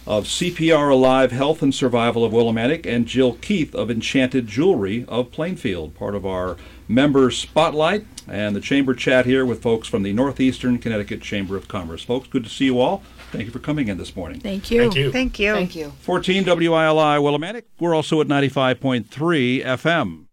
of 0.08 0.24
CPR 0.24 0.90
Alive 0.90 1.32
Health 1.34 1.62
and 1.62 1.76
Survival 1.76 2.24
of 2.24 2.32
Willimantic, 2.32 2.86
and 2.86 3.06
Jill 3.06 3.34
Keith 3.34 3.76
of 3.76 3.92
Enchanted 3.92 4.48
Jewelry 4.48 5.06
of 5.08 5.32
Plainfield, 5.32 5.94
part 5.96 6.16
of 6.16 6.26
our 6.26 6.56
member 6.88 7.30
spotlight 7.30 8.06
and 8.28 8.56
the 8.56 8.62
chamber 8.62 8.94
chat 8.94 9.26
here 9.26 9.46
with 9.46 9.62
folks 9.62 9.88
from 9.88 10.04
the 10.04 10.14
Northeastern 10.14 10.80
Connecticut 10.80 11.22
Chamber 11.22 11.58
of 11.58 11.68
Commerce. 11.68 12.04
Folks, 12.04 12.28
good 12.28 12.46
to 12.46 12.50
see 12.50 12.66
you 12.66 12.80
all. 12.80 13.04
Thank 13.32 13.46
you 13.46 13.52
for 13.52 13.60
coming 13.60 13.90
in 13.90 13.98
this 13.98 14.16
morning. 14.16 14.40
Thank 14.40 14.72
you. 14.72 14.80
Thank 14.80 14.96
you. 14.96 15.12
Thank 15.12 15.40
you. 15.40 15.54
Thank 15.54 15.76
you. 15.76 15.92
14 16.00 16.46
WILI 16.46 17.20
Willimantic. 17.20 17.64
We're 17.80 17.94
also 17.94 18.22
at 18.22 18.28
95.3 18.28 19.64
FM. 19.64 20.27